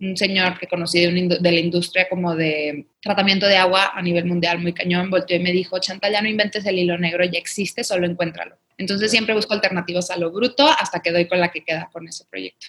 un 0.00 0.16
señor 0.16 0.58
que 0.58 0.66
conocí 0.66 1.00
de, 1.00 1.38
de, 1.40 1.52
la 1.52 1.60
industria 1.60 2.08
como 2.08 2.34
de 2.34 2.86
tratamiento 3.02 3.46
de 3.46 3.56
agua 3.56 3.92
a 3.94 4.02
nivel 4.02 4.24
mundial 4.24 4.58
muy 4.58 4.72
cañón, 4.72 5.10
volteó 5.10 5.36
y 5.36 5.40
me 5.40 5.52
dijo, 5.52 5.78
Chantal, 5.78 6.12
ya 6.12 6.22
no 6.22 6.28
inventes 6.28 6.64
el 6.64 6.78
hilo 6.78 6.96
negro, 6.98 7.24
ya 7.24 7.38
existe, 7.38 7.84
solo 7.84 8.06
encuéntralo. 8.06 8.56
Entonces 8.78 9.10
siempre 9.10 9.34
busco 9.34 9.52
alternativas 9.52 10.10
a 10.10 10.16
lo 10.16 10.30
bruto 10.32 10.66
hasta 10.66 11.00
que 11.00 11.12
doy 11.12 11.28
con 11.28 11.38
la 11.38 11.50
que 11.50 11.62
queda 11.62 11.90
con 11.92 12.08
ese 12.08 12.24
proyecto. 12.30 12.68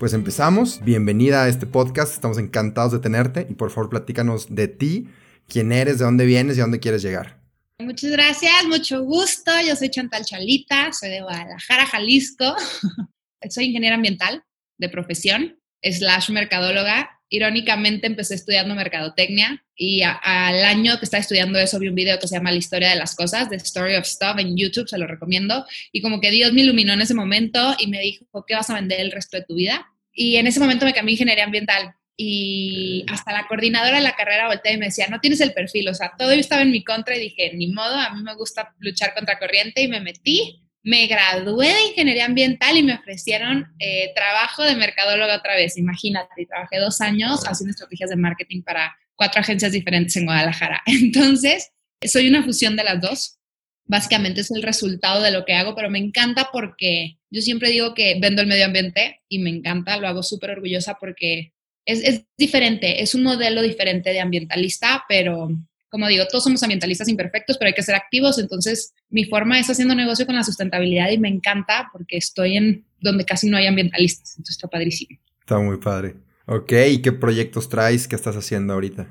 Pues 0.00 0.14
empezamos. 0.14 0.82
Bienvenida 0.82 1.44
a 1.44 1.48
este 1.48 1.66
podcast. 1.66 2.14
Estamos 2.14 2.38
encantados 2.38 2.90
de 2.90 3.00
tenerte 3.00 3.46
y 3.50 3.52
por 3.52 3.70
favor 3.70 3.90
platícanos 3.90 4.46
de 4.48 4.66
ti, 4.66 5.08
quién 5.46 5.72
eres, 5.72 5.98
de 5.98 6.06
dónde 6.06 6.24
vienes 6.24 6.56
y 6.56 6.60
a 6.60 6.62
dónde 6.62 6.80
quieres 6.80 7.02
llegar. 7.02 7.38
Muchas 7.78 8.10
gracias, 8.10 8.66
mucho 8.66 9.02
gusto. 9.02 9.52
Yo 9.62 9.76
soy 9.76 9.90
Chantal 9.90 10.24
Chalita, 10.24 10.90
soy 10.94 11.10
de 11.10 11.20
Guadalajara, 11.20 11.84
Jalisco. 11.84 12.56
soy 13.50 13.66
ingeniera 13.66 13.96
ambiental 13.96 14.42
de 14.78 14.88
profesión, 14.88 15.60
slash 15.82 16.30
mercadóloga. 16.30 17.19
Irónicamente 17.30 18.06
empecé 18.06 18.34
estudiando 18.34 18.74
mercadotecnia 18.74 19.64
y 19.74 20.02
al 20.02 20.64
año 20.64 20.98
que 20.98 21.06
estaba 21.06 21.20
estudiando 21.20 21.58
eso 21.58 21.78
vi 21.78 21.88
un 21.88 21.94
video 21.94 22.18
que 22.18 22.28
se 22.28 22.34
llama 22.34 22.50
La 22.50 22.58
historia 22.58 22.90
de 22.90 22.96
las 22.96 23.14
cosas, 23.14 23.48
The 23.48 23.56
Story 23.56 23.94
of 23.94 24.04
Stuff 24.04 24.38
en 24.38 24.56
YouTube, 24.56 24.88
se 24.88 24.98
lo 24.98 25.06
recomiendo. 25.06 25.64
Y 25.92 26.02
como 26.02 26.20
que 26.20 26.30
Dios 26.30 26.52
me 26.52 26.62
iluminó 26.62 26.92
en 26.92 27.00
ese 27.00 27.14
momento 27.14 27.74
y 27.78 27.86
me 27.86 28.00
dijo, 28.00 28.26
¿qué 28.46 28.54
vas 28.54 28.68
a 28.68 28.74
vender 28.74 29.00
el 29.00 29.12
resto 29.12 29.38
de 29.38 29.44
tu 29.44 29.54
vida? 29.54 29.86
Y 30.12 30.36
en 30.36 30.46
ese 30.46 30.60
momento 30.60 30.84
me 30.84 30.92
cambié 30.92 31.12
a 31.12 31.14
ingeniería 31.14 31.44
ambiental 31.44 31.94
y 32.22 33.06
hasta 33.08 33.32
la 33.32 33.46
coordinadora 33.46 33.96
de 33.96 34.02
la 34.02 34.14
carrera 34.14 34.48
volteé 34.48 34.74
y 34.74 34.76
me 34.76 34.86
decía, 34.86 35.06
no 35.08 35.20
tienes 35.20 35.40
el 35.40 35.54
perfil, 35.54 35.88
o 35.88 35.94
sea, 35.94 36.12
todo 36.18 36.32
estaba 36.32 36.60
en 36.60 36.70
mi 36.70 36.84
contra 36.84 37.16
y 37.16 37.20
dije, 37.20 37.52
ni 37.54 37.68
modo, 37.68 37.94
a 37.94 38.14
mí 38.14 38.22
me 38.22 38.34
gusta 38.34 38.74
luchar 38.78 39.14
contra 39.14 39.38
corriente 39.38 39.80
y 39.80 39.88
me 39.88 40.00
metí, 40.00 40.60
me 40.82 41.06
gradué 41.06 41.68
de 41.68 41.88
ingeniería 41.88 42.24
ambiental 42.24 42.76
y 42.76 42.82
me 42.82 42.94
ofrecieron 42.94 43.66
eh, 43.78 44.12
trabajo 44.14 44.64
de 44.64 44.76
mercadóloga 44.76 45.36
otra 45.36 45.54
vez, 45.54 45.76
imagínate, 45.76 46.46
trabajé 46.46 46.78
dos 46.78 47.00
años 47.00 47.42
haciendo 47.46 47.70
estrategias 47.70 48.10
de 48.10 48.16
marketing 48.16 48.62
para 48.62 48.96
cuatro 49.14 49.40
agencias 49.40 49.72
diferentes 49.72 50.16
en 50.16 50.24
Guadalajara. 50.24 50.82
Entonces, 50.86 51.70
soy 52.02 52.28
una 52.28 52.42
fusión 52.42 52.76
de 52.76 52.84
las 52.84 53.00
dos. 53.00 53.36
Básicamente 53.84 54.40
es 54.40 54.50
el 54.50 54.62
resultado 54.62 55.22
de 55.22 55.32
lo 55.32 55.44
que 55.44 55.54
hago, 55.54 55.74
pero 55.74 55.90
me 55.90 55.98
encanta 55.98 56.48
porque 56.52 57.18
yo 57.30 57.42
siempre 57.42 57.70
digo 57.70 57.92
que 57.92 58.18
vendo 58.20 58.40
el 58.40 58.48
medio 58.48 58.64
ambiente 58.64 59.20
y 59.28 59.40
me 59.40 59.50
encanta, 59.50 59.98
lo 59.98 60.08
hago 60.08 60.22
súper 60.22 60.50
orgullosa 60.50 60.96
porque 60.98 61.52
es, 61.84 62.24
diferente, 62.38 63.02
es 63.02 63.14
un 63.14 63.22
modelo 63.22 63.62
diferente 63.62 64.10
de 64.10 64.20
ambientalista, 64.20 65.04
pero 65.08 65.50
como 65.90 66.06
digo, 66.06 66.24
todos 66.26 66.44
somos 66.44 66.62
ambientalistas 66.62 67.08
imperfectos, 67.08 67.58
pero 67.58 67.68
hay 67.68 67.74
que 67.74 67.82
ser 67.82 67.96
activos. 67.96 68.38
Entonces, 68.38 68.94
mi 69.08 69.24
forma 69.24 69.58
es 69.58 69.68
haciendo 69.68 69.94
negocio 69.94 70.24
con 70.24 70.36
la 70.36 70.44
sustentabilidad 70.44 71.10
y 71.10 71.18
me 71.18 71.28
encanta 71.28 71.90
porque 71.92 72.16
estoy 72.16 72.56
en 72.56 72.86
donde 73.00 73.24
casi 73.24 73.50
no 73.50 73.56
hay 73.56 73.66
ambientalistas. 73.66 74.30
Entonces, 74.32 74.56
está 74.56 74.68
padrísimo. 74.68 75.18
Está 75.40 75.58
muy 75.58 75.78
padre. 75.78 76.14
Ok, 76.46 76.72
¿y 76.90 77.02
qué 77.02 77.12
proyectos 77.12 77.68
traes? 77.68 78.06
¿Qué 78.06 78.16
estás 78.16 78.36
haciendo 78.36 78.72
ahorita? 78.72 79.08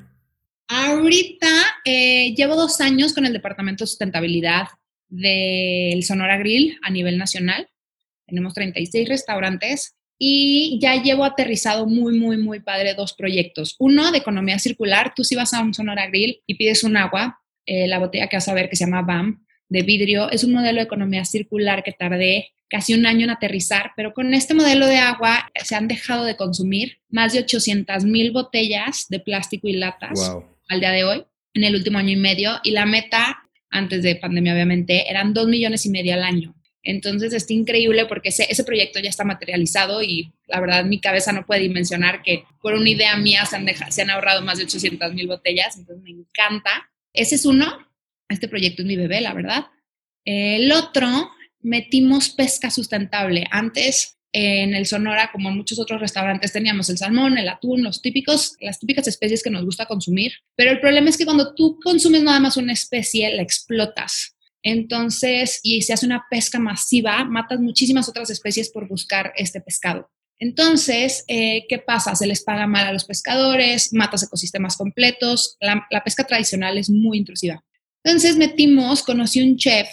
Ahorita 0.68 1.48
eh, 1.84 2.34
llevo 2.36 2.56
dos 2.56 2.80
años 2.80 3.14
con 3.14 3.26
el 3.26 3.34
Departamento 3.34 3.84
de 3.84 3.88
Sustentabilidad 3.88 4.68
del 5.10 6.04
Sonora 6.04 6.38
Grill 6.38 6.78
a 6.82 6.92
nivel 6.92 7.18
nacional. 7.18 7.68
Tenemos 8.26 8.54
36 8.54 9.10
restaurantes 9.10 9.96
y 10.22 10.78
ya 10.82 11.02
llevo 11.02 11.24
aterrizado 11.24 11.88
muy, 11.88 12.20
muy, 12.20 12.38
muy 12.38 12.60
padre 12.60 12.94
dos 12.94 13.14
proyectos. 13.14 13.76
Uno 13.80 14.12
de 14.12 14.18
economía 14.18 14.60
circular, 14.60 15.14
tú 15.16 15.24
si 15.24 15.36
vas 15.36 15.54
a 15.54 15.62
un 15.62 15.74
Sonora 15.74 16.08
Grill 16.08 16.42
y 16.46 16.56
pides 16.56 16.84
un 16.84 16.98
agua, 16.98 17.40
eh, 17.66 17.88
la 17.88 18.00
botella 18.00 18.28
que 18.28 18.36
vas 18.36 18.48
a 18.50 18.54
ver 18.54 18.70
que 18.70 18.76
se 18.76 18.84
llama 18.84 19.02
BAM, 19.02 19.46
de 19.70 19.82
vidrio, 19.84 20.30
es 20.30 20.44
un 20.44 20.54
modelo 20.54 20.78
de 20.78 20.84
economía 20.84 21.24
circular 21.24 21.84
que 21.84 21.94
tardé 21.94 22.50
casi 22.70 22.94
un 22.94 23.06
año 23.06 23.24
en 23.24 23.30
aterrizar, 23.30 23.92
pero 23.96 24.14
con 24.14 24.34
este 24.34 24.54
modelo 24.54 24.88
de 24.88 24.98
agua 24.98 25.50
se 25.64 25.76
han 25.76 25.88
dejado 25.88 26.26
de 26.26 26.36
consumir 26.36 26.98
más 27.10 27.34
de 27.34 27.40
800 27.40 28.04
mil 28.04 28.32
botellas 28.32 29.06
de 29.10 29.20
plástico 29.20 29.68
y 29.68 29.74
latas 29.74 30.36
al 30.68 30.80
día 30.80 30.92
de 30.92 31.04
hoy, 31.04 31.26
en 31.54 31.64
el 31.64 31.76
último 31.76 31.98
año 31.98 32.12
y 32.12 32.16
medio, 32.16 32.60
y 32.64 32.72
la 32.72 32.86
meta, 32.86 33.40
antes 33.70 34.04
de 34.04 34.16
pandemia 34.16 34.54
obviamente, 34.54 35.10
eran 35.10 35.34
dos 35.34 35.48
millones 35.48 35.86
y 35.86 35.90
medio 35.90 36.14
al 36.14 36.24
año. 36.24 36.56
Entonces 36.90 37.34
está 37.34 37.54
increíble 37.54 38.08
porque 38.08 38.30
ese, 38.30 38.48
ese, 38.50 38.64
proyecto 38.64 39.00
ya 39.00 39.10
está 39.10 39.24
materializado 39.24 40.02
y 40.02 40.34
la 40.48 40.60
verdad 40.60 40.86
mi 40.86 41.00
cabeza 41.00 41.32
no 41.32 41.46
puede 41.46 41.62
dimensionar 41.62 42.24
que 42.24 42.46
por 42.62 42.74
una 42.74 42.90
idea 42.90 43.16
mía 43.16 43.46
se 43.46 43.58
han, 43.58 43.68
se 43.92 44.02
han 44.02 44.10
ahorrado 44.10 44.42
más 44.42 44.58
de 44.58 44.64
800 44.64 45.14
mil 45.14 45.28
botellas, 45.28 45.78
entonces 45.78 46.04
me 46.04 46.10
encanta. 46.10 46.90
Ese 47.14 47.36
es 47.36 47.46
uno, 47.46 47.78
este 48.28 48.48
proyecto 48.48 48.82
es 48.82 48.88
mi 48.88 48.96
bebé, 48.96 49.22
la 49.22 49.34
verdad. 49.34 49.68
El 50.26 50.72
otro, 50.72 51.08
metimos 51.62 52.30
pesca 52.30 52.72
sustentable. 52.72 53.46
Antes 53.52 54.18
en 54.32 54.74
el 54.74 54.88
Sonora, 54.88 55.30
como 55.32 55.50
en 55.50 55.58
muchos 55.58 55.78
otros 55.78 56.02
restaurantes, 56.02 56.54
teníamos 56.54 56.90
el 56.90 56.98
salmón, 56.98 57.38
el 57.38 57.50
atún, 57.50 57.84
los 57.84 58.02
típicos, 58.02 58.56
las 58.62 58.80
típicas 58.80 59.08
especies 59.08 59.44
que 59.44 59.52
nos 59.52 59.64
gusta 59.64 59.86
consumir. 59.86 60.34
Pero 60.56 60.72
el 60.72 60.80
problema 60.80 61.10
es 61.10 61.18
que 61.18 61.26
cuando 61.26 61.54
tú 61.54 61.80
consumes 61.84 62.24
nada 62.24 62.40
más 62.40 62.58
una 62.58 62.74
especie, 62.74 63.32
la 63.36 63.44
explotas. 63.44 64.36
Entonces, 64.64 65.60
y 65.64 65.82
se 65.82 65.94
hace 65.94 66.06
una 66.06 66.26
pesca 66.30 66.60
masiva, 66.60 67.24
matas 67.26 67.60
muchísimas 67.60 68.10
otras 68.10 68.30
especies 68.30 68.70
por 68.70 68.88
buscar 68.88 69.34
este 69.36 69.62
pescado. 69.62 70.10
Entonces, 70.38 71.26
eh, 71.28 71.66
¿qué 71.68 71.80
pasa? 71.80 72.16
Se 72.16 72.26
les 72.26 72.44
paga 72.44 72.66
mal 72.66 72.88
a 72.88 72.94
los 72.94 73.04
pescadores, 73.04 73.94
matas 73.94 74.24
ecosistemas 74.24 74.78
completos, 74.78 75.58
la, 75.60 76.04
pesca 76.04 76.24
tradicional 76.24 76.78
es 76.78 76.90
muy 76.90 77.18
intrusiva. 77.18 77.64
Entonces 78.04 78.38
metimos, 78.38 79.04
conocí 79.04 79.42
un 79.42 79.58
chef 79.58 79.90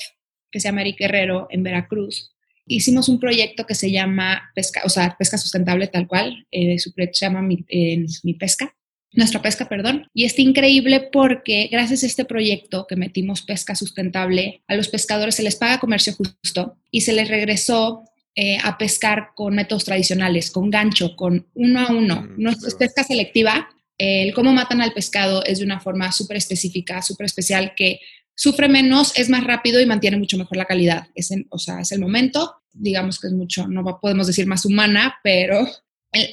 que 0.50 0.60
se 0.60 0.68
llama 0.68 0.82
Eric 0.82 0.98
Guerrero 1.00 1.48
en 1.50 1.64
Veracruz, 1.64 2.32
hicimos 2.64 3.08
un 3.08 3.18
proyecto 3.18 3.66
que 3.66 3.74
se 3.74 3.90
llama 3.90 4.50
pesca, 4.54 4.82
o 4.84 4.88
sea, 4.88 5.16
pesca 5.18 5.36
sustentable 5.36 5.88
tal 5.88 6.06
cual, 6.06 6.46
eh, 6.52 6.78
su 6.78 6.92
proyecto 6.92 7.18
se 7.18 7.26
llama 7.26 7.42
Mi 7.42 8.34
Pesca, 8.34 8.72
nuestra 9.12 9.42
pesca, 9.42 9.68
perdón. 9.68 10.08
Y 10.12 10.24
está 10.24 10.42
increíble 10.42 11.08
porque 11.12 11.68
gracias 11.70 12.02
a 12.02 12.06
este 12.06 12.24
proyecto 12.24 12.86
que 12.88 12.96
metimos 12.96 13.42
pesca 13.42 13.74
sustentable, 13.74 14.62
a 14.68 14.74
los 14.74 14.88
pescadores 14.88 15.34
se 15.34 15.42
les 15.42 15.56
paga 15.56 15.80
comercio 15.80 16.14
justo 16.14 16.76
y 16.90 17.00
se 17.02 17.12
les 17.12 17.28
regresó 17.28 18.02
eh, 18.34 18.58
a 18.62 18.76
pescar 18.76 19.30
con 19.34 19.54
métodos 19.54 19.84
tradicionales, 19.84 20.50
con 20.50 20.70
gancho, 20.70 21.16
con 21.16 21.46
uno 21.54 21.80
a 21.80 21.90
uno. 21.90 22.22
Mm, 22.22 22.34
no 22.36 22.50
es 22.50 22.74
pesca 22.74 23.02
selectiva. 23.02 23.68
El 23.98 24.34
cómo 24.34 24.52
matan 24.52 24.82
al 24.82 24.92
pescado 24.92 25.42
es 25.44 25.58
de 25.58 25.64
una 25.64 25.80
forma 25.80 26.12
súper 26.12 26.36
específica, 26.36 27.00
súper 27.00 27.24
especial, 27.24 27.72
que 27.74 28.00
sufre 28.34 28.68
menos, 28.68 29.18
es 29.18 29.30
más 29.30 29.42
rápido 29.42 29.80
y 29.80 29.86
mantiene 29.86 30.18
mucho 30.18 30.36
mejor 30.36 30.58
la 30.58 30.66
calidad. 30.66 31.06
Es 31.14 31.30
o 31.48 31.58
sea, 31.58 31.80
es 31.80 31.92
el 31.92 32.00
momento, 32.00 32.56
digamos 32.74 33.18
que 33.18 33.28
es 33.28 33.32
mucho, 33.32 33.66
no 33.68 33.98
podemos 34.00 34.26
decir 34.26 34.46
más 34.46 34.66
humana, 34.66 35.16
pero 35.24 35.66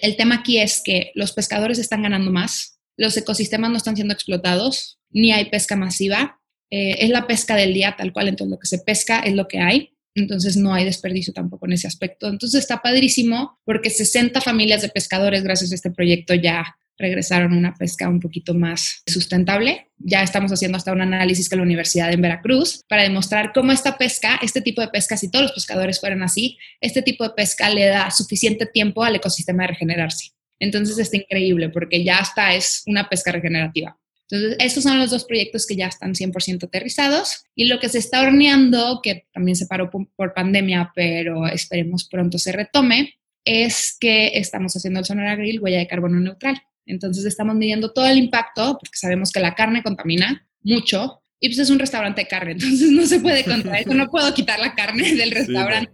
el, 0.02 0.16
tema 0.16 0.36
aquí 0.36 0.60
es 0.60 0.82
que 0.84 1.12
los 1.16 1.34
pescadores 1.34 1.80
están 1.80 2.04
ganando 2.04 2.32
más, 2.32 2.80
los 2.98 3.16
ecosistemas 3.18 3.72
no 3.72 3.78
están 3.78 3.96
siendo 3.96 4.14
explotados, 4.14 5.00
ni 5.10 5.32
hay 5.32 5.50
pesca 5.50 5.76
masiva, 5.76 6.40
eh, 6.72 6.98
es 7.00 7.10
la 7.10 7.28
pesca 7.28 7.56
del 7.56 7.74
día 7.74 7.96
tal 7.98 8.14
cual, 8.14 8.28
entonces 8.28 8.52
lo 8.52 8.60
que 8.60 8.68
se 8.68 8.80
pesca 8.80 9.20
es 9.20 9.34
lo 9.34 9.48
que 9.48 9.60
hay, 9.60 9.94
entonces 10.16 10.58
no 10.58 10.74
hay 10.74 10.86
desperdicio 10.86 11.34
tampoco 11.34 11.66
en 11.66 11.74
ese 11.74 11.88
aspecto. 11.88 12.28
Entonces 12.28 12.62
está 12.62 12.82
padrísimo 12.82 13.60
porque 13.66 13.90
60 13.90 14.42
familias 14.42 14.82
de 14.82 14.90
pescadores 14.90 15.44
gracias 15.44 15.72
a 15.72 15.76
este 15.76 15.92
proyecto 15.92 16.34
ya 16.36 16.76
regresaron 16.98 17.54
una 17.54 17.74
pesca 17.74 18.08
un 18.10 18.20
poquito 18.20 18.54
más 18.54 19.02
sustentable. 19.08 19.88
Ya 19.98 20.22
estamos 20.24 20.52
haciendo 20.52 20.78
hasta 20.78 20.92
un 20.92 21.02
análisis 21.02 21.50
con 21.50 21.60
la 21.60 21.64
Universidad 21.64 22.12
en 22.12 22.22
Veracruz 22.22 22.82
para 22.88 23.04
demostrar 23.04 23.52
cómo 23.54 23.72
esta 23.72 23.98
pesca, 23.98 24.40
este 24.42 24.62
tipo 24.62 24.82
de 24.82 24.90
pesca, 24.90 25.18
si 25.18 25.32
todos 25.32 25.44
los 25.44 25.52
pescadores 25.54 26.00
fueran 26.00 26.24
así, 26.24 26.58
este 26.82 27.02
tipo 27.02 27.24
de 27.24 27.32
pesca 27.32 27.70
le 27.70 27.86
da 27.86 28.12
suficiente 28.12 28.66
tiempo 28.66 29.04
al 29.04 29.16
ecosistema 29.16 29.64
de 29.64 29.68
regenerarse. 29.70 30.32
Entonces 30.60 30.98
está 30.98 31.18
increíble 31.18 31.70
porque 31.70 32.04
ya 32.04 32.20
hasta 32.20 32.54
es 32.54 32.84
una 32.86 33.10
pesca 33.10 33.32
regenerativa. 33.32 33.98
Entonces, 34.30 34.58
estos 34.60 34.84
son 34.84 34.98
los 34.98 35.12
dos 35.12 35.26
proyectos 35.26 35.68
que 35.68 35.76
ya 35.76 35.88
están 35.88 36.14
100% 36.14 36.64
aterrizados 36.64 37.46
y 37.56 37.66
lo 37.66 37.80
que 37.80 37.90
se 37.90 38.00
está 38.00 38.22
horneando, 38.22 39.00
que 39.04 39.28
también 39.34 39.56
se 39.56 39.68
paró 39.68 39.92
por 39.92 40.34
pandemia, 40.34 40.92
pero 40.96 41.46
esperemos 41.48 42.08
pronto 42.08 42.40
se 42.40 42.52
retome, 42.52 43.16
es 43.46 43.98
que 44.00 44.38
estamos 44.38 44.76
haciendo 44.76 45.00
el 45.00 45.06
Sonora 45.06 45.36
Grill 45.36 45.60
huella 45.60 45.80
de 45.80 45.88
carbono 45.88 46.20
neutral. 46.20 46.62
Entonces 46.86 47.26
estamos 47.26 47.56
midiendo 47.56 47.92
todo 47.92 48.08
el 48.08 48.18
impacto, 48.18 48.78
porque 48.80 48.98
sabemos 48.98 49.32
que 49.32 49.40
la 49.40 49.56
carne 49.56 49.84
contamina 49.84 50.48
mucho, 50.62 51.22
y 51.40 51.50
pues 51.50 51.60
es 51.60 51.70
un 51.70 51.80
restaurante 51.80 52.22
de 52.22 52.28
carne, 52.28 52.52
entonces 52.54 52.92
no 52.92 53.06
se 53.06 53.20
puede 53.20 53.44
contra 53.44 53.80
eso, 53.80 53.94
no 53.94 54.10
puedo 54.10 54.34
quitar 54.34 54.60
la 54.60 54.74
carne 54.74 55.14
del 55.16 55.32
restaurante, 55.32 55.92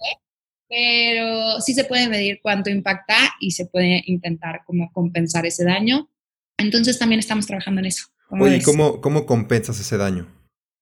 pero 0.68 1.60
sí 1.62 1.74
se 1.74 1.86
puede 1.86 2.08
medir 2.08 2.40
cuánto 2.42 2.70
impacta 2.70 3.16
y 3.40 3.52
se 3.52 3.66
puede 3.66 4.04
intentar 4.06 4.62
como 4.66 4.92
compensar 4.92 5.46
ese 5.46 5.66
daño. 5.66 6.10
Entonces 6.58 7.00
también 7.00 7.20
estamos 7.20 7.48
trabajando 7.48 7.80
en 7.80 7.88
eso. 7.88 8.06
Oye, 8.30 8.62
¿cómo, 8.62 9.02
¿cómo 9.02 9.26
compensas 9.26 9.80
ese 9.80 9.98
daño? 9.98 10.28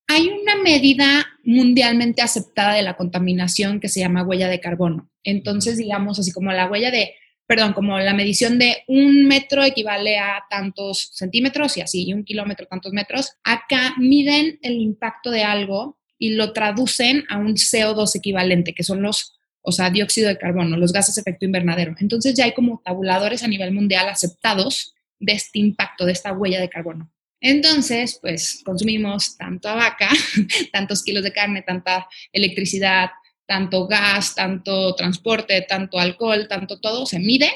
Hay 0.10 0.28
una 0.28 0.56
medida 0.62 1.26
mundialmente 1.44 2.22
aceptada 2.22 2.74
de 2.74 2.82
la 2.82 2.98
contaminación 2.98 3.80
que 3.80 3.88
se 3.88 4.02
llama 4.02 4.24
huella 4.24 4.50
de 4.50 4.60
carbono. 4.60 5.10
Entonces, 5.24 5.78
digamos 5.78 6.20
así 6.20 6.32
como 6.32 6.52
la 6.52 6.70
huella 6.70 6.92
de, 6.92 7.14
perdón, 7.48 7.74
como 7.74 7.98
la 7.98 8.14
medición 8.14 8.60
de 8.60 8.84
un 8.88 9.26
metro 9.26 9.64
equivale 9.64 10.20
a 10.20 10.44
tantos 10.50 11.12
centímetros 11.14 11.78
y 11.78 11.82
así, 11.82 12.06
y 12.08 12.14
un 12.14 12.24
kilómetro 12.24 12.68
tantos 12.68 12.94
metros. 12.94 13.32
Acá 13.44 13.96
miden 13.98 14.60
el 14.62 14.74
impacto 14.74 15.32
de 15.32 15.44
algo 15.44 15.98
y 16.20 16.32
lo 16.32 16.52
traducen 16.52 17.24
a 17.30 17.38
un 17.38 17.56
CO2 17.56 18.16
equivalente, 18.16 18.74
que 18.74 18.84
son 18.84 19.02
los 19.02 19.38
o 19.70 19.74
sea, 19.74 19.90
dióxido 19.90 20.30
de 20.30 20.38
carbono, 20.38 20.78
los 20.78 20.94
gases 20.94 21.16
de 21.16 21.22
efecto 21.22 21.44
invernadero. 21.44 21.94
Entonces 22.00 22.36
ya 22.36 22.46
hay 22.46 22.54
como 22.54 22.82
tabuladores 22.86 23.44
a 23.44 23.50
nivel 23.50 23.74
mundial 23.74 24.08
aceptados 24.08 24.96
de 25.20 25.34
este 25.34 25.60
impacto, 25.60 26.06
de 26.06 26.14
esta 26.14 26.32
huella 26.32 26.62
de 26.62 26.70
carbono. 26.70 27.12
Entonces, 27.42 28.18
pues 28.22 28.62
consumimos 28.64 29.36
tanto 29.36 29.68
vaca, 29.76 30.10
tantos 30.72 31.04
kilos 31.04 31.22
de 31.22 31.34
carne, 31.34 31.64
tanta 31.64 32.08
electricidad, 32.32 33.10
tanto 33.48 33.88
gas, 33.88 34.36
tanto 34.36 34.94
transporte, 34.96 35.66
tanto 35.68 35.98
alcohol, 36.00 36.48
tanto 36.48 36.80
todo, 36.80 37.06
se 37.06 37.20
mide, 37.20 37.50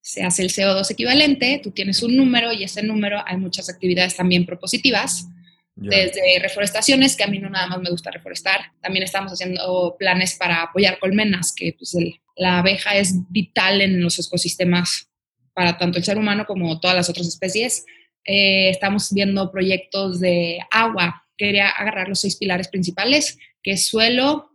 se 0.00 0.22
hace 0.22 0.42
el 0.42 0.50
CO2 0.50 0.90
equivalente, 0.90 1.60
tú 1.62 1.70
tienes 1.70 2.02
un 2.02 2.16
número 2.16 2.52
y 2.52 2.64
ese 2.64 2.82
número 2.82 3.22
hay 3.26 3.36
muchas 3.38 3.68
actividades 3.68 4.16
también 4.16 4.44
propositivas 4.44 5.26
desde 5.74 6.38
reforestaciones, 6.38 7.16
que 7.16 7.24
a 7.24 7.28
mí 7.28 7.38
no 7.38 7.48
nada 7.48 7.66
más 7.66 7.80
me 7.80 7.90
gusta 7.90 8.10
reforestar. 8.10 8.72
También 8.80 9.04
estamos 9.04 9.32
haciendo 9.32 9.96
planes 9.98 10.36
para 10.36 10.62
apoyar 10.62 10.98
colmenas, 10.98 11.54
que 11.54 11.74
pues 11.78 11.96
la 12.36 12.58
abeja 12.58 12.96
es 12.96 13.14
vital 13.30 13.80
en 13.80 14.00
los 14.00 14.18
ecosistemas 14.18 15.08
para 15.54 15.78
tanto 15.78 15.98
el 15.98 16.04
ser 16.04 16.18
humano 16.18 16.44
como 16.46 16.78
todas 16.78 16.96
las 16.96 17.08
otras 17.08 17.26
especies. 17.26 17.86
Eh, 18.24 18.70
estamos 18.70 19.12
viendo 19.12 19.50
proyectos 19.50 20.20
de 20.20 20.58
agua. 20.70 21.24
Quería 21.36 21.68
agarrar 21.68 22.08
los 22.08 22.20
seis 22.20 22.36
pilares 22.36 22.68
principales, 22.68 23.38
que 23.62 23.72
es 23.72 23.86
suelo, 23.86 24.51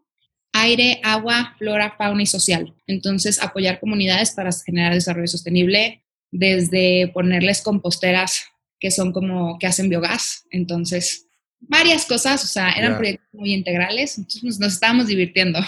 aire, 0.53 0.99
agua, 1.03 1.55
flora, 1.57 1.95
fauna 1.97 2.23
y 2.23 2.25
social. 2.25 2.73
Entonces, 2.87 3.41
apoyar 3.41 3.79
comunidades 3.79 4.31
para 4.31 4.51
generar 4.65 4.93
desarrollo 4.93 5.27
sostenible, 5.27 6.03
desde 6.31 7.09
ponerles 7.13 7.61
composteras 7.61 8.45
que 8.79 8.91
son 8.91 9.11
como 9.11 9.57
que 9.59 9.67
hacen 9.67 9.89
biogás. 9.89 10.45
Entonces, 10.51 11.27
varias 11.59 12.05
cosas, 12.05 12.43
o 12.43 12.47
sea, 12.47 12.71
eran 12.71 12.97
proyectos 12.97 13.27
muy 13.33 13.53
integrales, 13.53 14.17
entonces 14.17 14.59
nos, 14.59 14.73
estábamos 14.73 15.07
divirtiendo. 15.07 15.59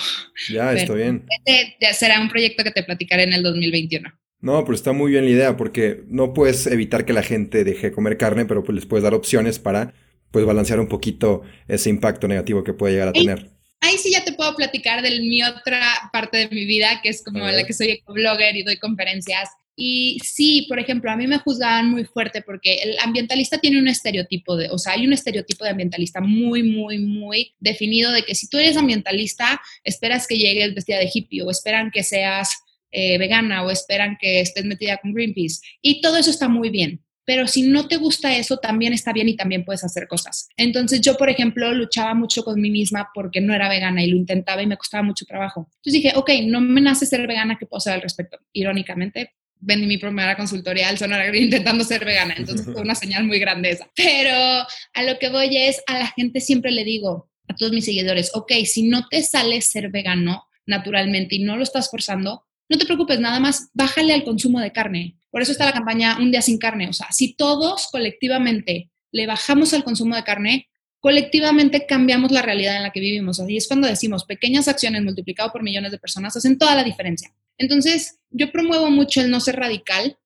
Ya, 0.49 0.73
está 0.73 0.93
bien. 0.93 1.25
Este 1.45 1.93
será 1.93 2.19
un 2.21 2.29
proyecto 2.29 2.63
que 2.63 2.71
te 2.71 2.83
platicaré 2.83 3.23
en 3.23 3.33
el 3.33 3.43
2021. 3.43 4.09
No, 4.41 4.63
pero 4.63 4.75
está 4.75 4.93
muy 4.93 5.11
bien 5.11 5.25
la 5.25 5.31
idea 5.31 5.57
porque 5.57 6.03
no 6.07 6.33
puedes 6.33 6.65
evitar 6.67 7.03
que 7.03 7.13
la 7.13 7.23
gente 7.23 7.63
deje 7.63 7.87
de 7.87 7.91
comer 7.91 8.17
carne, 8.17 8.45
pero 8.45 8.63
pues 8.63 8.75
les 8.75 8.85
puedes 8.85 9.03
dar 9.03 9.13
opciones 9.13 9.59
para 9.59 9.93
pues 10.31 10.45
balancear 10.45 10.79
un 10.79 10.87
poquito 10.87 11.41
ese 11.67 11.89
impacto 11.89 12.27
negativo 12.27 12.63
que 12.63 12.73
puede 12.73 12.93
llegar 12.93 13.09
a 13.09 13.13
tener. 13.13 13.49
Ahí 13.81 13.97
sí 13.97 14.11
ya 14.11 14.23
te 14.23 14.33
puedo 14.33 14.55
platicar 14.55 15.01
de 15.01 15.19
mi 15.21 15.41
otra 15.41 15.81
parte 16.11 16.37
de 16.37 16.49
mi 16.49 16.65
vida, 16.65 16.99
que 17.01 17.09
es 17.09 17.23
como 17.23 17.45
la 17.47 17.63
que 17.63 17.73
soy 17.73 18.03
blogger 18.07 18.55
y 18.55 18.63
doy 18.63 18.77
conferencias. 18.77 19.49
Y 19.81 20.19
sí, 20.25 20.65
por 20.67 20.77
ejemplo, 20.77 21.09
a 21.09 21.15
mí 21.15 21.25
me 21.25 21.39
juzgaban 21.39 21.89
muy 21.89 22.03
fuerte 22.03 22.41
porque 22.41 22.75
el 22.83 22.99
ambientalista 22.99 23.59
tiene 23.59 23.79
un 23.79 23.87
estereotipo 23.87 24.57
de, 24.57 24.69
o 24.69 24.77
sea, 24.77 24.93
hay 24.93 25.07
un 25.07 25.13
estereotipo 25.13 25.63
de 25.63 25.69
ambientalista 25.69 26.19
muy, 26.19 26.63
muy, 26.63 26.99
muy 26.99 27.53
definido 27.59 28.11
de 28.11 28.23
que 28.23 28.35
si 28.35 28.49
tú 28.49 28.57
eres 28.57 28.75
ambientalista, 28.75 29.61
esperas 29.85 30.27
que 30.27 30.37
llegues 30.37 30.75
vestida 30.75 30.97
de 30.97 31.09
hippie 31.13 31.43
o 31.43 31.49
esperan 31.49 31.91
que 31.91 32.03
seas 32.03 32.57
eh, 32.91 33.17
vegana 33.17 33.63
o 33.63 33.71
esperan 33.71 34.17
que 34.19 34.41
estés 34.41 34.65
metida 34.65 34.97
con 34.97 35.13
Greenpeace. 35.13 35.61
Y 35.81 36.01
todo 36.01 36.17
eso 36.17 36.31
está 36.31 36.49
muy 36.49 36.69
bien. 36.69 37.01
Pero 37.29 37.45
si 37.45 37.61
no 37.61 37.87
te 37.87 37.97
gusta 37.97 38.35
eso, 38.35 38.57
también 38.57 38.91
está 38.91 39.13
bien 39.13 39.29
y 39.29 39.35
también 39.35 39.63
puedes 39.63 39.83
hacer 39.83 40.07
cosas. 40.07 40.49
Entonces 40.57 40.99
yo, 40.99 41.15
por 41.15 41.29
ejemplo, 41.29 41.71
luchaba 41.75 42.15
mucho 42.15 42.43
con 42.43 42.59
mí 42.59 42.71
misma 42.71 43.11
porque 43.13 43.39
no 43.39 43.53
era 43.53 43.69
vegana 43.69 44.03
y 44.03 44.09
lo 44.09 44.17
intentaba 44.17 44.63
y 44.63 44.65
me 44.65 44.77
costaba 44.77 45.03
mucho 45.03 45.25
trabajo. 45.25 45.69
Entonces 45.75 45.93
dije, 45.93 46.13
ok, 46.15 46.27
no 46.45 46.59
me 46.59 46.81
nace 46.81 47.05
ser 47.05 47.27
vegana, 47.27 47.55
¿qué 47.59 47.67
puedo 47.67 47.77
hacer 47.77 47.93
al 47.93 48.01
respecto? 48.01 48.39
Irónicamente, 48.51 49.35
vendí 49.59 49.85
mi 49.85 49.99
primera 49.99 50.35
consultoría 50.35 50.89
al 50.89 50.97
Sonora 50.97 51.27
intentando 51.37 51.83
ser 51.83 52.03
vegana, 52.03 52.33
entonces 52.35 52.65
fue 52.65 52.81
una 52.81 52.95
señal 52.95 53.25
muy 53.25 53.37
grande 53.37 53.69
esa. 53.69 53.87
Pero 53.95 54.33
a 54.33 55.03
lo 55.03 55.19
que 55.19 55.29
voy 55.29 55.55
es, 55.55 55.83
a 55.85 55.99
la 55.99 56.07
gente 56.07 56.41
siempre 56.41 56.71
le 56.71 56.83
digo, 56.83 57.29
a 57.47 57.55
todos 57.55 57.71
mis 57.71 57.85
seguidores, 57.85 58.31
ok, 58.33 58.53
si 58.65 58.87
no 58.87 59.07
te 59.07 59.21
sale 59.21 59.61
ser 59.61 59.91
vegano 59.91 60.45
naturalmente 60.65 61.35
y 61.35 61.43
no 61.43 61.57
lo 61.57 61.61
estás 61.61 61.91
forzando, 61.91 62.47
no 62.69 62.77
te 62.77 62.85
preocupes, 62.85 63.19
nada 63.19 63.39
más 63.39 63.69
bájale 63.73 64.13
al 64.13 64.23
consumo 64.23 64.59
de 64.59 64.71
carne. 64.71 65.17
Por 65.31 65.41
eso 65.41 65.51
está 65.51 65.65
la 65.65 65.73
campaña 65.73 66.17
Un 66.19 66.31
día 66.31 66.41
sin 66.41 66.57
carne. 66.57 66.87
O 66.87 66.93
sea, 66.93 67.07
si 67.11 67.33
todos 67.33 67.87
colectivamente 67.91 68.91
le 69.11 69.27
bajamos 69.27 69.73
al 69.73 69.83
consumo 69.83 70.15
de 70.15 70.23
carne, 70.23 70.69
colectivamente 70.99 71.85
cambiamos 71.85 72.31
la 72.31 72.41
realidad 72.41 72.77
en 72.77 72.83
la 72.83 72.91
que 72.91 72.99
vivimos. 72.99 73.39
Así 73.39 73.57
es 73.57 73.67
cuando 73.67 73.87
decimos 73.87 74.25
pequeñas 74.25 74.67
acciones 74.67 75.03
multiplicado 75.03 75.51
por 75.51 75.63
millones 75.63 75.91
de 75.91 75.97
personas 75.97 76.35
hacen 76.35 76.57
toda 76.57 76.75
la 76.75 76.83
diferencia. 76.83 77.33
Entonces, 77.57 78.19
yo 78.29 78.51
promuevo 78.51 78.89
mucho 78.89 79.21
el 79.21 79.31
no 79.31 79.39
ser 79.39 79.57
radical, 79.57 80.17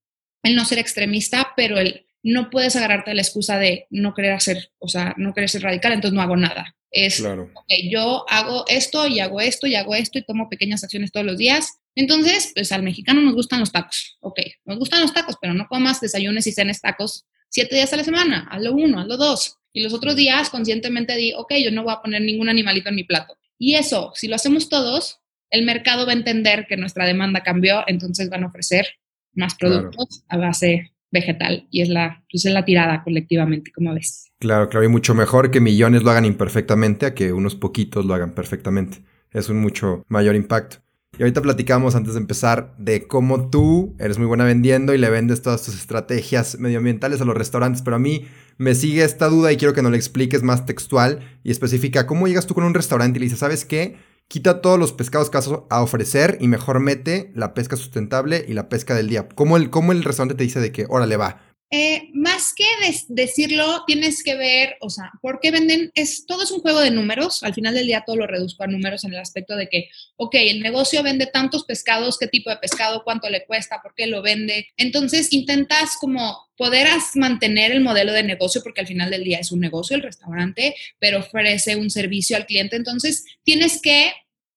el 0.44 0.56
no 0.56 0.66
ser 0.66 0.80
extremista, 0.80 1.54
pero 1.56 1.78
el 1.78 2.06
no 2.24 2.50
puedes 2.50 2.76
agarrarte 2.76 3.12
a 3.12 3.14
la 3.14 3.22
excusa 3.22 3.60
de 3.60 3.86
no 3.90 4.14
querer 4.14 4.32
hacer, 4.32 4.72
o 4.80 4.88
sea, 4.88 5.14
no 5.18 5.34
querer 5.34 5.50
ser 5.50 5.62
radical, 5.62 5.92
entonces 5.92 6.16
no 6.16 6.22
hago 6.22 6.38
nada. 6.38 6.76
Es, 6.90 7.18
claro. 7.18 7.50
yo 7.90 8.24
hago 8.30 8.66
esto 8.68 9.08
y 9.08 9.20
hago 9.20 9.42
esto 9.42 9.68
y 9.68 9.76
hago 9.76 9.96
esto 9.96 10.20
y 10.20 10.24
tomo 10.24 10.48
pequeñas 10.48 10.84
acciones 10.84 11.12
todos 11.12 11.26
los 11.26 11.38
días. 11.38 11.80
Entonces, 11.96 12.52
pues 12.54 12.72
al 12.72 12.84
mexicano 12.84 13.22
nos 13.22 13.34
gustan 13.34 13.60
los 13.60 13.72
tacos. 13.72 14.18
Ok, 14.22 14.40
nos 14.66 14.78
gustan 14.78 15.02
los 15.02 15.14
tacos, 15.14 15.38
pero 15.42 15.54
no 15.54 15.68
comas 15.68 16.02
desayunes 16.02 16.48
y 16.48 16.52
cenes 16.52 16.82
tacos 16.82 17.26
siete 17.50 17.76
días 17.76 17.92
a 17.94 17.98
la 17.98 18.04
semana. 18.04 18.48
Hazlo 18.52 18.74
uno, 18.74 19.00
hazlo 19.00 19.18
dos. 19.18 19.58
Y 19.74 19.82
los 19.82 19.94
otros 19.94 20.16
días 20.16 20.50
conscientemente 20.50 21.16
di, 21.16 21.34
ok, 21.34 21.54
yo 21.64 21.72
no 21.72 21.84
voy 21.84 21.94
a 21.94 22.02
poner 22.02 22.22
ningún 22.22 22.48
animalito 22.48 22.90
en 22.90 22.96
mi 22.96 23.04
plato. 23.04 23.38
Y 23.58 23.76
eso, 23.76 24.12
si 24.16 24.28
lo 24.28 24.36
hacemos 24.36 24.70
todos, 24.70 25.20
el 25.50 25.66
mercado 25.66 26.06
va 26.06 26.14
a 26.14 26.16
entender 26.16 26.68
que 26.68 26.78
nuestra 26.78 27.06
demanda 27.06 27.42
cambió, 27.42 27.84
entonces 27.88 28.30
van 28.30 28.44
a 28.44 28.48
ofrecer 28.48 28.88
más 29.34 29.56
productos 29.56 30.24
a 30.30 30.38
base 30.38 30.93
vegetal 31.14 31.68
y 31.72 31.82
es 31.82 31.90
la, 31.90 32.24
pues 32.30 32.46
es 32.46 32.52
la 32.52 32.66
tirada 32.66 33.04
colectivamente, 33.04 33.72
como 33.72 33.94
ves. 33.94 34.32
Claro, 34.40 34.68
claro, 34.68 34.86
y 34.86 34.90
mucho 34.90 35.16
mejor 35.16 35.52
que 35.52 35.62
millones 35.62 36.04
lo 36.04 36.12
hagan 36.12 36.26
imperfectamente 36.26 37.06
a 37.06 37.14
que 37.14 37.32
unos 37.32 37.56
poquitos 37.56 38.06
lo 38.06 38.14
hagan 38.14 38.34
perfectamente. 38.34 38.98
Es 39.32 39.48
un 39.48 39.62
mucho 39.62 40.04
mayor 40.10 40.36
impacto. 40.36 40.78
Y 41.18 41.22
ahorita 41.22 41.42
platicamos 41.44 41.96
antes 41.96 42.16
de 42.16 42.20
empezar 42.20 42.74
de 42.80 43.08
cómo 43.08 43.50
tú 43.52 43.96
eres 44.00 44.18
muy 44.18 44.26
buena 44.26 44.46
vendiendo 44.46 44.96
y 44.96 44.98
le 44.98 45.12
vendes 45.12 45.44
todas 45.44 45.64
tus 45.64 45.76
estrategias 45.76 46.58
medioambientales 46.60 47.22
a 47.22 47.26
los 47.26 47.38
restaurantes, 47.38 47.84
pero 47.84 47.98
a 47.98 48.00
mí 48.00 48.26
me 48.58 48.74
sigue 48.74 49.04
esta 49.04 49.30
duda 49.30 49.52
y 49.52 49.58
quiero 49.58 49.74
que 49.74 49.84
nos 49.84 49.92
la 49.92 49.98
expliques 49.98 50.42
más 50.42 50.66
textual 50.66 51.20
y 51.44 51.52
específica. 51.52 52.08
¿Cómo 52.08 52.28
llegas 52.28 52.48
tú 52.48 52.56
con 52.56 52.64
un 52.64 52.74
restaurante 52.74 53.18
y 53.18 53.20
le 53.20 53.26
dices, 53.26 53.40
¿sabes 53.40 53.64
qué? 53.64 53.96
Quita 54.34 54.62
todos 54.62 54.80
los 54.80 54.94
pescados 54.94 55.30
que 55.30 55.38
vas 55.38 55.48
a 55.70 55.84
ofrecer 55.84 56.40
y 56.42 56.48
mejor 56.48 56.80
mete 56.80 57.32
la 57.36 57.54
pesca 57.54 57.76
sustentable 57.76 58.44
y 58.48 58.54
la 58.54 58.68
pesca 58.68 58.96
del 58.96 59.08
día. 59.08 59.30
¿Cómo 59.30 59.58
el, 59.58 59.70
cómo 59.70 59.92
el 59.92 60.04
restaurante 60.04 60.34
te 60.34 60.44
dice 60.44 60.60
de 60.60 60.72
que, 60.72 60.88
órale, 60.90 61.18
va? 61.18 61.40
Eh, 61.70 62.10
más 62.14 62.54
que 62.56 62.66
decirlo, 63.10 63.84
tienes 63.86 64.24
que 64.24 64.34
ver, 64.36 64.76
o 64.82 64.90
sea, 64.90 65.12
¿por 65.22 65.40
qué 65.40 65.52
venden? 65.52 65.92
Es, 65.94 66.26
todo 66.26 66.42
es 66.42 66.50
un 66.50 66.62
juego 66.62 66.80
de 66.80 66.90
números. 66.90 67.44
Al 67.44 67.54
final 67.54 67.76
del 67.76 67.86
día 67.86 68.04
todo 68.06 68.16
lo 68.16 68.26
reduzco 68.26 68.64
a 68.64 68.68
números 68.68 69.04
en 69.04 69.14
el 69.14 69.20
aspecto 69.20 69.56
de 69.56 69.70
que, 69.70 69.90
ok, 70.16 70.34
el 70.34 70.62
negocio 70.62 71.04
vende 71.04 71.28
tantos 71.28 71.64
pescados, 71.66 72.18
qué 72.18 72.26
tipo 72.26 72.50
de 72.50 72.58
pescado, 72.58 73.04
cuánto 73.04 73.30
le 73.30 73.46
cuesta, 73.46 73.82
por 73.84 73.94
qué 73.94 74.08
lo 74.08 74.24
vende. 74.24 74.68
Entonces 74.78 75.32
intentas 75.32 75.96
como 76.00 76.48
poder 76.58 76.88
mantener 77.16 77.72
el 77.72 77.82
modelo 77.82 78.14
de 78.14 78.24
negocio, 78.24 78.62
porque 78.64 78.82
al 78.82 78.88
final 78.88 79.12
del 79.12 79.24
día 79.24 79.38
es 79.38 79.52
un 79.52 79.60
negocio 79.60 79.96
el 79.96 80.02
restaurante, 80.02 80.76
pero 80.98 81.20
ofrece 81.20 81.76
un 81.76 81.92
servicio 81.92 82.36
al 82.36 82.48
cliente. 82.48 82.76
Entonces 82.76 83.26
tienes 83.44 83.80
que 83.82 84.12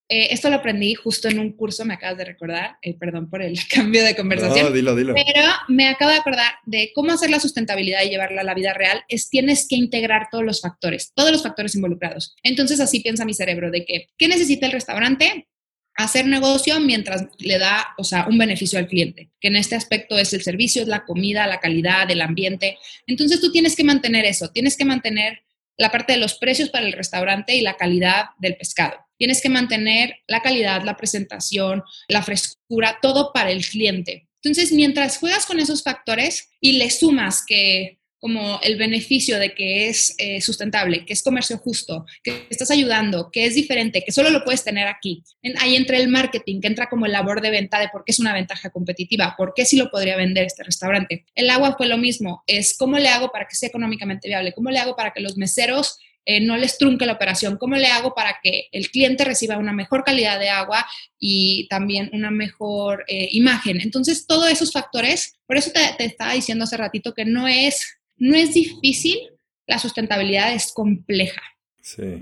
eh, 0.08 0.28
esto 0.30 0.50
lo 0.50 0.56
aprendí 0.56 0.94
justo 0.94 1.28
en 1.28 1.40
un 1.40 1.52
curso, 1.52 1.84
me 1.84 1.94
acabas 1.94 2.18
de 2.18 2.24
recordar, 2.24 2.76
eh, 2.80 2.94
perdón 2.94 3.28
por 3.28 3.42
el 3.42 3.58
cambio 3.74 4.04
de 4.04 4.14
conversación. 4.14 4.66
No, 4.66 4.72
dilo, 4.72 4.94
dilo. 4.94 5.14
Pero 5.14 5.42
me 5.68 5.88
acabo 5.88 6.12
de 6.12 6.18
acordar 6.18 6.52
de 6.64 6.92
cómo 6.94 7.12
hacer 7.12 7.30
la 7.30 7.40
sustentabilidad 7.40 8.02
y 8.04 8.10
llevarla 8.10 8.42
a 8.42 8.44
la 8.44 8.54
vida 8.54 8.72
real, 8.72 9.02
es 9.08 9.28
tienes 9.28 9.66
que 9.68 9.74
integrar 9.74 10.28
todos 10.30 10.44
los 10.44 10.60
factores, 10.60 11.12
todos 11.14 11.32
los 11.32 11.42
factores 11.42 11.74
involucrados. 11.74 12.36
Entonces 12.42 12.78
así 12.78 13.00
piensa 13.00 13.24
mi 13.24 13.34
cerebro 13.34 13.70
de 13.70 13.84
que, 13.84 14.08
¿qué 14.16 14.28
necesita 14.28 14.66
el 14.66 14.72
restaurante? 14.72 15.48
Hacer 15.96 16.26
negocio 16.26 16.78
mientras 16.78 17.26
le 17.38 17.58
da, 17.58 17.88
o 17.96 18.04
sea, 18.04 18.26
un 18.28 18.38
beneficio 18.38 18.78
al 18.78 18.86
cliente, 18.86 19.30
que 19.40 19.48
en 19.48 19.56
este 19.56 19.74
aspecto 19.74 20.16
es 20.18 20.32
el 20.34 20.42
servicio, 20.42 20.82
es 20.82 20.88
la 20.88 21.04
comida, 21.04 21.46
la 21.46 21.58
calidad, 21.58 22.08
el 22.10 22.20
ambiente. 22.20 22.78
Entonces 23.06 23.40
tú 23.40 23.50
tienes 23.50 23.74
que 23.74 23.82
mantener 23.82 24.24
eso, 24.24 24.50
tienes 24.50 24.76
que 24.76 24.84
mantener 24.84 25.45
la 25.76 25.90
parte 25.90 26.14
de 26.14 26.18
los 26.18 26.38
precios 26.38 26.70
para 26.70 26.86
el 26.86 26.92
restaurante 26.92 27.54
y 27.54 27.60
la 27.60 27.76
calidad 27.76 28.26
del 28.38 28.56
pescado. 28.56 28.96
Tienes 29.18 29.40
que 29.40 29.48
mantener 29.48 30.16
la 30.26 30.42
calidad, 30.42 30.82
la 30.82 30.96
presentación, 30.96 31.82
la 32.08 32.22
frescura, 32.22 32.98
todo 33.00 33.32
para 33.32 33.50
el 33.50 33.64
cliente. 33.66 34.28
Entonces, 34.42 34.72
mientras 34.72 35.18
juegas 35.18 35.46
con 35.46 35.58
esos 35.58 35.82
factores 35.82 36.50
y 36.60 36.72
le 36.72 36.90
sumas 36.90 37.44
que 37.46 37.98
como 38.20 38.60
el 38.62 38.76
beneficio 38.76 39.38
de 39.38 39.54
que 39.54 39.88
es 39.88 40.14
eh, 40.18 40.40
sustentable, 40.40 41.04
que 41.04 41.12
es 41.12 41.22
comercio 41.22 41.58
justo, 41.58 42.06
que 42.22 42.46
estás 42.50 42.70
ayudando, 42.70 43.30
que 43.30 43.46
es 43.46 43.54
diferente, 43.54 44.02
que 44.04 44.12
solo 44.12 44.30
lo 44.30 44.44
puedes 44.44 44.64
tener 44.64 44.88
aquí. 44.88 45.22
ahí 45.58 45.76
entra 45.76 45.98
el 45.98 46.08
marketing, 46.08 46.60
que 46.60 46.68
entra 46.68 46.88
como 46.88 47.06
el 47.06 47.12
labor 47.12 47.40
de 47.40 47.50
venta 47.50 47.78
de 47.78 47.88
por 47.88 48.04
qué 48.04 48.12
es 48.12 48.18
una 48.18 48.32
ventaja 48.32 48.70
competitiva, 48.70 49.34
por 49.36 49.52
qué 49.54 49.64
sí 49.64 49.76
lo 49.76 49.90
podría 49.90 50.16
vender 50.16 50.44
este 50.44 50.64
restaurante. 50.64 51.24
El 51.34 51.50
agua 51.50 51.74
fue 51.76 51.86
lo 51.86 51.98
mismo, 51.98 52.42
es 52.46 52.76
cómo 52.76 52.98
le 52.98 53.08
hago 53.08 53.30
para 53.30 53.46
que 53.46 53.54
sea 53.54 53.68
económicamente 53.68 54.28
viable, 54.28 54.52
cómo 54.52 54.70
le 54.70 54.78
hago 54.78 54.96
para 54.96 55.12
que 55.12 55.20
los 55.20 55.36
meseros 55.36 55.98
eh, 56.28 56.40
no 56.40 56.56
les 56.56 56.76
trunque 56.76 57.06
la 57.06 57.12
operación, 57.12 57.56
cómo 57.56 57.76
le 57.76 57.86
hago 57.86 58.12
para 58.12 58.40
que 58.42 58.66
el 58.72 58.90
cliente 58.90 59.24
reciba 59.24 59.58
una 59.58 59.72
mejor 59.72 60.02
calidad 60.02 60.40
de 60.40 60.48
agua 60.48 60.84
y 61.20 61.68
también 61.68 62.10
una 62.12 62.32
mejor 62.32 63.04
eh, 63.06 63.28
imagen. 63.30 63.80
Entonces, 63.80 64.26
todos 64.26 64.50
esos 64.50 64.72
factores, 64.72 65.38
por 65.46 65.56
eso 65.56 65.70
te, 65.70 65.80
te 65.96 66.04
estaba 66.04 66.32
diciendo 66.32 66.64
hace 66.64 66.76
ratito 66.76 67.14
que 67.14 67.24
no 67.24 67.46
es 67.46 67.96
no 68.16 68.36
es 68.36 68.54
difícil, 68.54 69.18
la 69.66 69.78
sustentabilidad 69.78 70.52
es 70.52 70.72
compleja. 70.72 71.42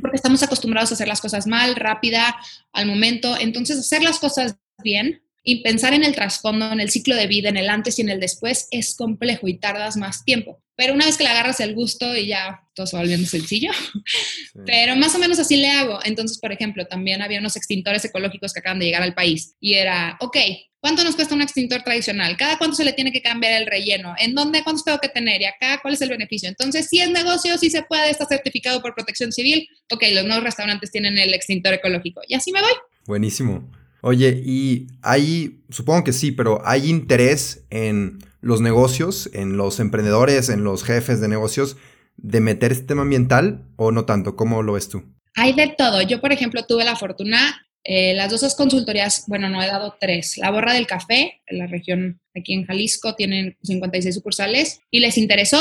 Porque 0.00 0.16
estamos 0.16 0.42
acostumbrados 0.42 0.90
a 0.90 0.94
hacer 0.94 1.08
las 1.08 1.20
cosas 1.20 1.46
mal, 1.46 1.74
rápida, 1.74 2.36
al 2.72 2.86
momento. 2.86 3.36
Entonces, 3.38 3.78
hacer 3.78 4.02
las 4.02 4.18
cosas 4.18 4.56
bien 4.82 5.22
y 5.42 5.62
pensar 5.62 5.94
en 5.94 6.04
el 6.04 6.14
trasfondo, 6.14 6.70
en 6.70 6.80
el 6.80 6.90
ciclo 6.90 7.14
de 7.14 7.26
vida, 7.26 7.48
en 7.48 7.56
el 7.56 7.70
antes 7.70 7.98
y 7.98 8.02
en 8.02 8.10
el 8.10 8.20
después, 8.20 8.68
es 8.70 8.94
complejo 8.94 9.48
y 9.48 9.58
tardas 9.58 9.96
más 9.96 10.24
tiempo. 10.24 10.62
Pero 10.76 10.92
una 10.92 11.06
vez 11.06 11.16
que 11.16 11.24
le 11.24 11.30
agarras 11.30 11.60
el 11.60 11.74
gusto 11.74 12.16
y 12.16 12.26
ya 12.26 12.60
todo 12.74 12.86
se 12.86 12.96
va 12.96 13.02
volviendo 13.02 13.26
sencillo. 13.26 13.70
Pero 14.66 14.96
más 14.96 15.14
o 15.14 15.18
menos 15.18 15.38
así 15.38 15.56
le 15.56 15.70
hago. 15.70 16.00
Entonces, 16.04 16.38
por 16.38 16.52
ejemplo, 16.52 16.86
también 16.86 17.22
había 17.22 17.38
unos 17.38 17.56
extintores 17.56 18.04
ecológicos 18.04 18.52
que 18.52 18.60
acaban 18.60 18.80
de 18.80 18.86
llegar 18.86 19.02
al 19.02 19.14
país 19.14 19.54
y 19.60 19.74
era, 19.74 20.16
ok, 20.20 20.36
¿Cuánto 20.84 21.02
nos 21.02 21.16
cuesta 21.16 21.34
un 21.34 21.40
extintor 21.40 21.80
tradicional? 21.80 22.36
¿Cada 22.36 22.58
cuánto 22.58 22.76
se 22.76 22.84
le 22.84 22.92
tiene 22.92 23.10
que 23.10 23.22
cambiar 23.22 23.54
el 23.54 23.66
relleno? 23.66 24.14
¿En 24.18 24.34
dónde, 24.34 24.62
cuántos 24.62 24.84
tengo 24.84 24.98
que 24.98 25.08
tener? 25.08 25.40
¿Y 25.40 25.46
acá 25.46 25.78
cuál 25.80 25.94
es 25.94 26.02
el 26.02 26.10
beneficio? 26.10 26.46
Entonces, 26.46 26.90
si 26.90 27.00
es 27.00 27.08
negocio, 27.10 27.56
si 27.56 27.70
se 27.70 27.84
puede, 27.84 28.10
está 28.10 28.26
certificado 28.26 28.82
por 28.82 28.94
protección 28.94 29.32
civil. 29.32 29.66
Ok, 29.90 30.02
los 30.12 30.26
nuevos 30.26 30.44
restaurantes 30.44 30.90
tienen 30.90 31.16
el 31.16 31.32
extintor 31.32 31.72
ecológico. 31.72 32.20
Y 32.28 32.34
así 32.34 32.52
me 32.52 32.60
voy. 32.60 32.72
Buenísimo. 33.06 33.66
Oye, 34.02 34.42
y 34.44 34.88
hay, 35.00 35.62
supongo 35.70 36.04
que 36.04 36.12
sí, 36.12 36.32
pero 36.32 36.60
hay 36.66 36.90
interés 36.90 37.64
en 37.70 38.18
los 38.42 38.60
negocios, 38.60 39.30
en 39.32 39.56
los 39.56 39.80
emprendedores, 39.80 40.50
en 40.50 40.64
los 40.64 40.84
jefes 40.84 41.18
de 41.18 41.28
negocios, 41.28 41.78
de 42.18 42.42
meter 42.42 42.72
este 42.72 42.84
tema 42.84 43.00
ambiental 43.00 43.64
o 43.76 43.90
no 43.90 44.04
tanto? 44.04 44.36
¿Cómo 44.36 44.62
lo 44.62 44.74
ves 44.74 44.90
tú? 44.90 45.02
Hay 45.34 45.54
de 45.54 45.74
todo. 45.78 46.02
Yo, 46.02 46.20
por 46.20 46.32
ejemplo, 46.32 46.62
tuve 46.66 46.84
la 46.84 46.94
fortuna 46.94 47.63
eh, 47.84 48.14
las 48.14 48.30
dos 48.30 48.54
consultorías, 48.54 49.24
bueno, 49.26 49.48
no 49.50 49.62
he 49.62 49.66
dado 49.66 49.96
tres. 50.00 50.38
La 50.38 50.50
Borra 50.50 50.72
del 50.72 50.86
Café, 50.86 51.42
en 51.46 51.58
la 51.58 51.66
región 51.66 52.20
aquí 52.34 52.54
en 52.54 52.64
Jalisco, 52.64 53.14
tienen 53.14 53.56
56 53.62 54.14
sucursales 54.14 54.80
y 54.90 55.00
les 55.00 55.18
interesó, 55.18 55.60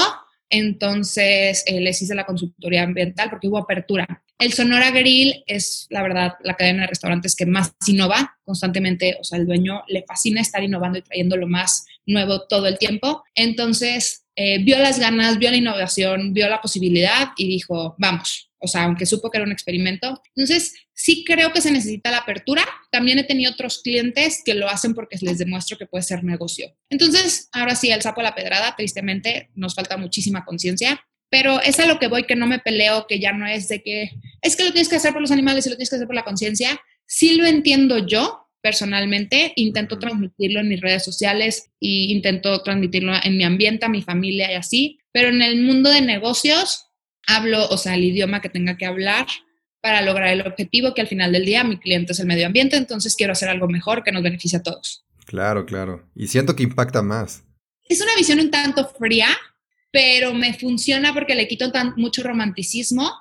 entonces 0.50 1.64
eh, 1.68 1.82
les 1.82 2.02
hice 2.02 2.16
la 2.16 2.26
consultoría 2.26 2.84
ambiental 2.84 3.30
porque 3.30 3.48
hubo 3.48 3.58
apertura. 3.58 4.24
El 4.40 4.54
Sonora 4.54 4.92
Grill 4.92 5.44
es, 5.48 5.88
la 5.90 6.02
verdad, 6.02 6.34
la 6.44 6.56
cadena 6.56 6.82
de 6.82 6.88
restaurantes 6.88 7.36
que 7.36 7.46
más 7.46 7.74
innova 7.88 8.38
constantemente, 8.44 9.18
o 9.20 9.24
sea, 9.24 9.38
el 9.38 9.46
dueño 9.46 9.84
le 9.88 10.04
fascina 10.08 10.42
estar 10.42 10.64
innovando 10.64 11.00
y 11.00 11.02
trayendo 11.02 11.38
lo 11.38 11.48
más 11.48 11.86
nuevo 12.06 12.48
todo 12.48 12.68
el 12.68 12.78
tiempo. 12.78 13.24
Entonces, 13.36 14.26
eh, 14.36 14.64
vio 14.64 14.80
las 14.80 15.00
ganas, 15.00 15.38
vio 15.40 15.52
la 15.52 15.58
innovación, 15.58 16.34
vio 16.34 16.50
la 16.50 16.62
posibilidad 16.62 17.30
y 17.38 17.48
dijo, 17.48 17.96
vamos, 17.98 18.50
o 18.64 18.68
sea, 18.68 18.84
aunque 18.84 19.06
supo 19.06 19.30
que 19.30 19.38
era 19.38 19.46
un 19.46 19.52
experimento. 19.52 20.22
Entonces, 20.36 20.74
sí 20.94 21.26
creo 21.26 21.52
que 21.52 21.60
se 21.60 21.70
necesita 21.70 22.12
la 22.12 22.20
apertura. 22.20 22.64
También 22.92 23.20
he 23.20 23.26
tenido 23.26 23.52
otros 23.52 23.82
clientes 23.84 24.42
que 24.44 24.54
lo 24.54 24.70
hacen 24.70 24.94
porque 24.94 25.18
les 25.22 25.38
demuestro 25.38 25.78
que 25.78 25.86
puede 25.86 26.04
ser 26.04 26.24
negocio. 26.24 26.74
Entonces, 26.90 27.50
ahora 27.52 27.76
sí, 27.76 27.92
el 27.92 28.02
sapo 28.02 28.22
a 28.22 28.24
la 28.24 28.36
pedrada, 28.36 28.74
tristemente, 28.78 29.50
nos 29.54 29.76
falta 29.76 29.98
muchísima 29.98 30.46
conciencia. 30.46 31.06
Pero 31.30 31.62
es 31.62 31.78
a 31.80 31.88
lo 31.88 32.00
que 32.00 32.08
voy, 32.08 32.24
que 32.24 32.38
no 32.38 32.48
me 32.48 32.60
peleo, 32.60 33.06
que 33.06 33.20
ya 33.20 33.34
no 33.34 33.46
es 33.46 33.68
de 33.68 33.82
que 33.82 34.12
es 34.42 34.56
que 34.56 34.64
lo 34.64 34.72
tienes 34.72 34.88
que 34.88 34.96
hacer 34.96 35.12
por 35.12 35.22
los 35.22 35.32
animales 35.32 35.66
y 35.66 35.70
lo 35.70 35.76
tienes 35.76 35.90
que 35.90 35.98
hacer 35.98 36.08
por 36.08 36.16
la 36.16 36.24
conciencia. 36.24 36.80
Sí 37.06 37.36
lo 37.36 37.46
entiendo 37.46 38.06
yo, 38.08 38.48
personalmente, 38.62 39.52
intento 39.58 40.00
transmitirlo 40.00 40.62
en 40.62 40.70
mis 40.70 40.80
redes 40.80 41.04
sociales 41.04 41.72
y 41.82 42.14
intento 42.14 42.62
transmitirlo 42.64 43.14
en 43.22 43.36
mi 43.36 43.44
ambiente, 43.44 43.86
a 43.86 43.90
mi 43.90 44.02
familia 44.02 44.52
y 44.52 44.56
así, 44.56 45.00
pero 45.12 45.28
en 45.30 45.42
el 45.42 45.64
mundo 45.64 45.90
de 45.90 46.02
negocios 46.02 46.93
hablo, 47.28 47.68
o 47.70 47.78
sea, 47.78 47.96
el 47.96 48.04
idioma 48.04 48.42
que 48.42 48.50
tenga 48.50 48.78
que 48.78 48.86
hablar 48.86 49.28
para 49.82 50.02
lograr 50.02 50.30
el 50.30 50.42
objetivo 50.42 50.94
que 50.94 51.02
al 51.02 51.08
final 51.08 51.32
del 51.32 51.46
día 51.46 51.64
mi 51.64 51.78
cliente 51.78 52.14
es 52.14 52.20
el 52.20 52.26
medio 52.26 52.48
ambiente, 52.48 52.78
entonces 52.78 53.16
quiero 53.16 53.34
hacer 53.34 53.50
algo 53.50 53.68
mejor 53.68 54.04
que 54.04 54.12
nos 54.12 54.24
beneficie 54.24 54.60
a 54.60 54.64
todos. 54.64 55.06
Claro, 55.26 55.66
claro. 55.66 56.10
Y 56.16 56.28
siento 56.28 56.56
que 56.56 56.64
impacta 56.64 57.02
más. 57.02 57.44
Es 57.84 58.02
una 58.02 58.16
visión 58.16 58.40
un 58.40 58.50
tanto 58.50 58.88
fría, 58.88 59.28
pero 59.92 60.34
me 60.34 60.54
funciona 60.54 61.14
porque 61.14 61.36
le 61.36 61.48
quito 61.48 61.72
tan, 61.72 61.94
mucho 61.98 62.24
romanticismo, 62.24 63.12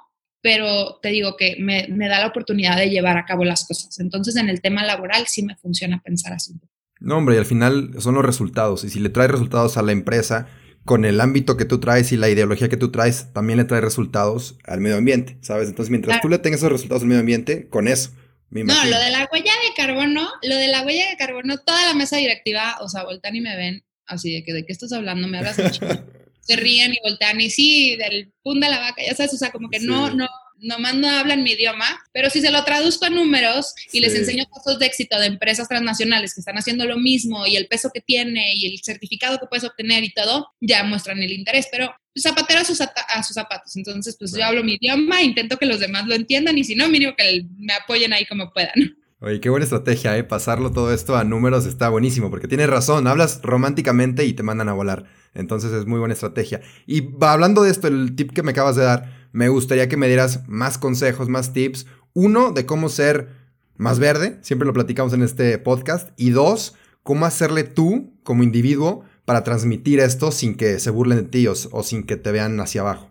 pero 0.40 0.99
te 1.02 1.09
digo 1.09 1.37
que 1.37 1.56
me, 1.59 1.88
me 1.88 2.09
da 2.09 2.21
la 2.21 2.28
oportunidad 2.28 2.76
de 2.76 2.90
llevar 2.90 3.16
a 3.16 3.25
cabo 3.25 3.44
las 3.44 3.66
cosas. 3.66 3.99
Entonces 3.99 4.37
en 4.37 4.49
el 4.49 4.61
tema 4.61 4.85
laboral 4.85 5.26
sí 5.26 5.42
me 5.42 5.56
funciona 5.56 6.00
pensar 6.00 6.32
así. 6.32 6.54
No, 7.00 7.18
hombre, 7.18 7.35
y 7.35 7.38
al 7.38 7.47
final 7.47 7.90
son 7.99 8.14
los 8.14 8.25
resultados. 8.25 8.85
Y 8.85 8.90
si 8.90 9.00
le 9.00 9.09
trae 9.09 9.26
resultados 9.26 9.76
a 9.76 9.82
la 9.82 9.90
empresa, 9.90 10.49
con 10.84 11.04
el 11.04 11.20
ámbito 11.20 11.56
que 11.56 11.64
tú 11.64 11.78
traes 11.80 12.12
y 12.12 12.16
la 12.16 12.28
ideología 12.28 12.68
que 12.68 12.76
tú 12.76 12.90
traes, 12.90 13.32
también 13.32 13.58
le 13.58 13.64
trae 13.64 13.80
resultados 13.80 14.56
al 14.64 14.80
medio 14.80 14.96
ambiente, 14.96 15.38
¿sabes? 15.40 15.68
Entonces, 15.68 15.90
mientras 15.90 16.20
tú 16.20 16.28
le 16.28 16.38
tengas 16.38 16.60
esos 16.60 16.72
resultados 16.72 17.02
al 17.02 17.08
medio 17.08 17.20
ambiente, 17.20 17.68
con 17.68 17.88
eso. 17.88 18.10
Me 18.50 18.64
no, 18.64 18.74
lo 18.84 18.98
de 18.98 19.10
la 19.10 19.28
huella 19.32 19.52
de 19.66 19.74
carbono, 19.74 20.28
lo 20.42 20.56
de 20.56 20.68
la 20.68 20.82
huella 20.82 21.08
de 21.08 21.16
carbono, 21.16 21.56
toda 21.58 21.86
la 21.86 21.94
mesa 21.94 22.18
directiva, 22.18 22.76
o 22.80 22.88
sea, 22.88 23.04
voltean 23.04 23.34
y 23.36 23.40
me 23.40 23.56
ven 23.56 23.84
así 24.06 24.32
de 24.32 24.44
que, 24.44 24.52
¿de 24.52 24.66
qué 24.66 24.72
estás 24.72 24.92
hablando? 24.92 25.26
Me 25.26 25.38
hablas 25.38 25.58
mucho. 25.58 25.86
Se 26.40 26.56
ríen 26.56 26.92
y 26.92 26.98
voltean 27.02 27.40
y 27.40 27.48
sí, 27.48 27.96
del 27.96 28.32
pum 28.42 28.60
de 28.60 28.68
la 28.68 28.80
vaca, 28.80 29.00
ya 29.06 29.14
sabes, 29.14 29.32
o 29.32 29.36
sea, 29.38 29.52
como 29.52 29.70
que 29.70 29.78
no, 29.78 30.10
no, 30.12 30.28
nomás 30.62 30.95
no 30.95 31.11
hablan 31.11 31.42
mi 31.42 31.52
idioma, 31.52 31.85
pero 32.12 32.31
si 32.31 32.40
se 32.40 32.50
lo 32.50 32.64
traduzco 32.64 33.04
a 33.04 33.11
números 33.11 33.75
y 33.92 34.00
les 34.00 34.14
enseño 34.14 34.45
casos 34.47 34.78
de 34.78 34.87
éxito 34.87 35.19
de 35.19 35.26
empresas 35.26 35.69
transnacionales 35.69 36.35
que 36.35 36.40
están 36.40 36.57
haciendo 36.57 36.87
lo 36.87 36.97
mismo 36.97 37.47
y 37.47 37.57
el 37.57 37.66
peso 37.66 37.90
que 37.92 38.00
tiene 38.00 38.54
y 38.54 38.66
el 38.66 38.81
certificado 38.83 39.38
que 39.38 39.47
puedes 39.47 39.64
obtener 39.64 40.04
y 40.04 40.12
todo, 40.12 40.49
ya 40.61 40.85
muestran 40.85 41.23
el 41.23 41.33
interés, 41.33 41.66
pero 41.71 41.95
zapatero 42.16 42.61
a 42.61 42.64
sus, 42.64 42.81
a 42.81 43.23
sus 43.23 43.35
zapatos. 43.35 43.76
Entonces, 43.76 44.16
pues 44.19 44.33
yo 44.33 44.45
hablo 44.45 44.62
mi 44.62 44.78
idioma, 44.81 45.21
intento 45.23 45.59
que 45.59 45.66
los 45.66 45.81
demás 45.81 46.07
lo 46.07 46.14
entiendan 46.14 46.57
y 46.57 46.64
si 46.64 46.76
no, 46.76 46.88
mínimo 46.88 47.14
que 47.16 47.45
me 47.59 47.75
apoyen 47.75 48.12
ahí 48.12 48.25
como 48.26 48.52
puedan. 48.52 48.73
Oye, 49.25 49.38
qué 49.38 49.50
buena 49.50 49.62
estrategia, 49.62 50.19
¿eh? 50.19 50.25
Pasarlo 50.25 50.73
todo 50.73 50.92
esto 50.92 51.16
a 51.16 51.23
números 51.23 51.64
está 51.64 51.88
buenísimo, 51.88 52.28
porque 52.28 52.49
tienes 52.49 52.69
razón, 52.69 53.07
hablas 53.07 53.40
románticamente 53.40 54.25
y 54.25 54.33
te 54.33 54.42
mandan 54.42 54.69
a 54.69 54.73
volar. 54.73 55.04
Entonces 55.33 55.71
es 55.73 55.87
muy 55.87 56.00
buena 56.00 56.14
estrategia. 56.14 56.61
Y 56.88 57.09
hablando 57.21 57.62
de 57.62 57.71
esto, 57.71 57.87
el 57.87 58.16
tip 58.16 58.33
que 58.33 58.42
me 58.42 58.50
acabas 58.50 58.75
de 58.75 58.83
dar, 58.83 59.21
me 59.32 59.48
gustaría 59.48 59.88
que 59.88 59.96
me 59.96 60.08
dieras 60.08 60.46
más 60.46 60.78
consejos, 60.78 61.28
más 61.28 61.52
tips. 61.52 61.86
Uno, 62.12 62.52
de 62.52 62.66
cómo 62.66 62.88
ser 62.88 63.28
más 63.76 63.98
verde, 63.98 64.38
siempre 64.42 64.66
lo 64.66 64.74
platicamos 64.74 65.12
en 65.14 65.22
este 65.22 65.58
podcast. 65.58 66.10
Y 66.16 66.30
dos, 66.30 66.74
cómo 67.02 67.24
hacerle 67.24 67.64
tú, 67.64 68.14
como 68.22 68.42
individuo, 68.42 69.04
para 69.24 69.42
transmitir 69.42 70.00
esto 70.00 70.30
sin 70.32 70.56
que 70.56 70.78
se 70.78 70.90
burlen 70.90 71.18
de 71.18 71.28
ti 71.28 71.46
o, 71.46 71.82
sin 71.82 72.04
que 72.04 72.16
te 72.16 72.30
vean 72.30 72.60
hacia 72.60 72.82
abajo. 72.82 73.10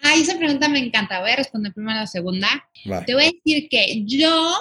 Ah, 0.00 0.14
esa 0.14 0.38
pregunta 0.38 0.68
me 0.68 0.78
encanta. 0.78 1.20
Voy 1.20 1.30
a 1.30 1.36
responder 1.36 1.72
primero 1.74 1.98
a 1.98 2.02
la 2.02 2.06
segunda. 2.06 2.48
Te 3.04 3.14
voy 3.14 3.24
a 3.24 3.32
decir 3.32 3.68
que 3.68 4.04
yo, 4.06 4.54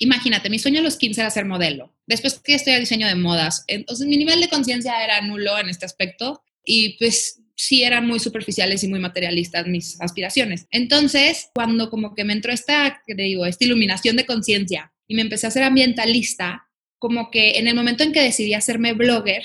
imagínate, 0.00 0.50
mi 0.50 0.58
sueño 0.58 0.80
a 0.80 0.82
los 0.82 0.96
15 0.96 1.20
era 1.20 1.30
ser 1.30 1.44
modelo. 1.44 1.94
Después 2.06 2.40
que 2.42 2.54
estoy 2.54 2.72
a 2.72 2.80
diseño 2.80 3.06
de 3.06 3.14
modas. 3.14 3.62
Entonces 3.68 4.08
mi 4.08 4.16
nivel 4.16 4.40
de 4.40 4.48
conciencia 4.48 5.04
era 5.04 5.20
nulo 5.20 5.56
en 5.58 5.68
este 5.68 5.86
aspecto. 5.86 6.42
Y 6.64 6.98
pues 6.98 7.40
sí 7.58 7.82
eran 7.82 8.06
muy 8.06 8.20
superficiales 8.20 8.84
y 8.84 8.88
muy 8.88 9.00
materialistas 9.00 9.66
mis 9.66 10.00
aspiraciones. 10.00 10.66
Entonces, 10.70 11.50
cuando 11.54 11.90
como 11.90 12.14
que 12.14 12.24
me 12.24 12.32
entró 12.32 12.52
esta, 12.52 13.02
te 13.04 13.14
digo, 13.14 13.44
esta 13.44 13.64
iluminación 13.64 14.16
de 14.16 14.24
conciencia 14.24 14.92
y 15.08 15.16
me 15.16 15.22
empecé 15.22 15.48
a 15.48 15.50
ser 15.50 15.64
ambientalista, 15.64 16.68
como 16.98 17.30
que 17.30 17.58
en 17.58 17.66
el 17.66 17.74
momento 17.74 18.04
en 18.04 18.12
que 18.12 18.22
decidí 18.22 18.54
hacerme 18.54 18.92
blogger, 18.92 19.42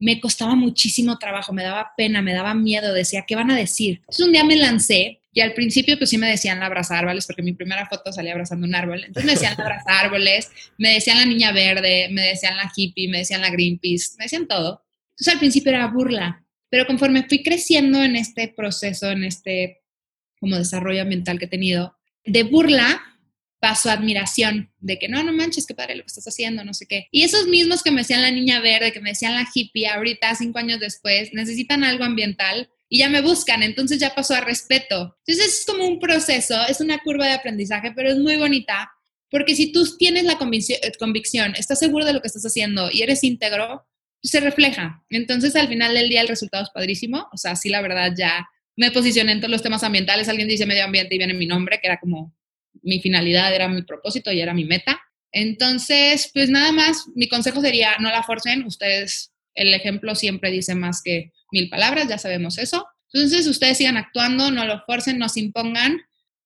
me 0.00 0.20
costaba 0.20 0.56
muchísimo 0.56 1.18
trabajo, 1.18 1.52
me 1.52 1.62
daba 1.62 1.92
pena, 1.96 2.20
me 2.20 2.34
daba 2.34 2.52
miedo, 2.54 2.92
decía, 2.92 3.24
¿qué 3.26 3.36
van 3.36 3.52
a 3.52 3.56
decir? 3.56 3.98
Entonces 4.00 4.26
un 4.26 4.32
día 4.32 4.42
me 4.42 4.56
lancé 4.56 5.20
y 5.32 5.40
al 5.40 5.54
principio 5.54 5.96
pues 5.96 6.10
sí 6.10 6.18
me 6.18 6.28
decían 6.28 6.58
la 6.58 6.66
abraza 6.66 6.98
árboles, 6.98 7.26
porque 7.26 7.42
mi 7.42 7.52
primera 7.52 7.86
foto 7.86 8.12
salía 8.12 8.32
abrazando 8.32 8.66
un 8.66 8.74
árbol. 8.74 9.04
Entonces 9.04 9.24
me 9.24 9.32
decían 9.32 9.54
la 9.56 9.62
abraza 9.62 10.00
árboles, 10.00 10.50
me 10.78 10.94
decían 10.94 11.18
la 11.18 11.26
niña 11.26 11.52
verde, 11.52 12.08
me 12.10 12.22
decían 12.22 12.56
la 12.56 12.70
hippie, 12.74 13.08
me 13.08 13.18
decían 13.18 13.40
la 13.40 13.50
Greenpeace, 13.50 14.16
me 14.18 14.24
decían 14.24 14.48
todo. 14.48 14.84
Entonces 15.10 15.32
al 15.32 15.38
principio 15.38 15.70
era 15.70 15.86
burla, 15.86 16.41
pero 16.72 16.86
conforme 16.86 17.28
fui 17.28 17.42
creciendo 17.42 18.02
en 18.02 18.16
este 18.16 18.48
proceso, 18.48 19.10
en 19.10 19.24
este 19.24 19.82
como 20.40 20.56
desarrollo 20.56 21.02
ambiental 21.02 21.38
que 21.38 21.44
he 21.44 21.48
tenido, 21.48 21.94
de 22.24 22.44
burla 22.44 22.98
pasó 23.60 23.90
a 23.90 23.92
admiración, 23.92 24.72
de 24.78 24.98
que 24.98 25.06
no, 25.06 25.22
no 25.22 25.34
manches, 25.34 25.66
qué 25.66 25.74
padre 25.74 25.96
lo 25.96 26.02
que 26.02 26.06
estás 26.06 26.26
haciendo, 26.26 26.64
no 26.64 26.72
sé 26.72 26.86
qué. 26.86 27.08
Y 27.10 27.24
esos 27.24 27.46
mismos 27.46 27.82
que 27.82 27.90
me 27.90 28.00
decían 28.00 28.22
la 28.22 28.30
niña 28.30 28.58
verde, 28.60 28.90
que 28.90 29.02
me 29.02 29.10
decían 29.10 29.34
la 29.34 29.46
hippie, 29.54 29.86
ahorita, 29.86 30.34
cinco 30.34 30.60
años 30.60 30.80
después, 30.80 31.34
necesitan 31.34 31.84
algo 31.84 32.04
ambiental 32.04 32.70
y 32.88 33.00
ya 33.00 33.10
me 33.10 33.20
buscan, 33.20 33.62
entonces 33.62 33.98
ya 33.98 34.14
pasó 34.14 34.34
a 34.34 34.40
respeto. 34.40 35.18
Entonces 35.26 35.60
es 35.60 35.66
como 35.66 35.86
un 35.86 36.00
proceso, 36.00 36.56
es 36.70 36.80
una 36.80 37.00
curva 37.00 37.26
de 37.26 37.32
aprendizaje, 37.32 37.92
pero 37.94 38.10
es 38.10 38.16
muy 38.16 38.38
bonita, 38.38 38.90
porque 39.30 39.54
si 39.54 39.72
tú 39.72 39.84
tienes 39.98 40.24
la 40.24 40.38
convicción, 40.38 41.54
estás 41.54 41.78
seguro 41.78 42.06
de 42.06 42.14
lo 42.14 42.22
que 42.22 42.28
estás 42.28 42.46
haciendo 42.46 42.90
y 42.90 43.02
eres 43.02 43.22
íntegro, 43.22 43.86
se 44.22 44.40
refleja. 44.40 45.02
Entonces, 45.10 45.56
al 45.56 45.68
final 45.68 45.94
del 45.94 46.08
día, 46.08 46.20
el 46.20 46.28
resultado 46.28 46.64
es 46.64 46.70
padrísimo. 46.70 47.28
O 47.32 47.36
sea, 47.36 47.56
sí, 47.56 47.68
la 47.68 47.82
verdad, 47.82 48.12
ya 48.16 48.48
me 48.76 48.90
posicioné 48.90 49.32
en 49.32 49.40
todos 49.40 49.50
los 49.50 49.62
temas 49.62 49.82
ambientales. 49.82 50.28
Alguien 50.28 50.48
dice 50.48 50.66
medio 50.66 50.84
ambiente 50.84 51.14
y 51.14 51.18
viene 51.18 51.34
mi 51.34 51.46
nombre, 51.46 51.78
que 51.80 51.88
era 51.88 51.98
como 51.98 52.34
mi 52.82 53.00
finalidad, 53.00 53.54
era 53.54 53.68
mi 53.68 53.82
propósito 53.82 54.32
y 54.32 54.40
era 54.40 54.54
mi 54.54 54.64
meta. 54.64 55.00
Entonces, 55.32 56.30
pues 56.32 56.50
nada 56.50 56.72
más, 56.72 57.06
mi 57.14 57.28
consejo 57.28 57.60
sería, 57.60 57.96
no 57.98 58.10
la 58.10 58.22
forcen. 58.22 58.64
Ustedes, 58.64 59.32
el 59.54 59.72
ejemplo 59.74 60.14
siempre 60.14 60.50
dice 60.50 60.74
más 60.74 61.02
que 61.02 61.32
mil 61.50 61.68
palabras, 61.68 62.08
ya 62.08 62.18
sabemos 62.18 62.58
eso. 62.58 62.86
Entonces, 63.12 63.46
ustedes 63.46 63.78
sigan 63.78 63.96
actuando, 63.96 64.50
no 64.50 64.64
lo 64.64 64.82
forcen, 64.86 65.18
no 65.18 65.28
se 65.28 65.40
impongan. 65.40 66.00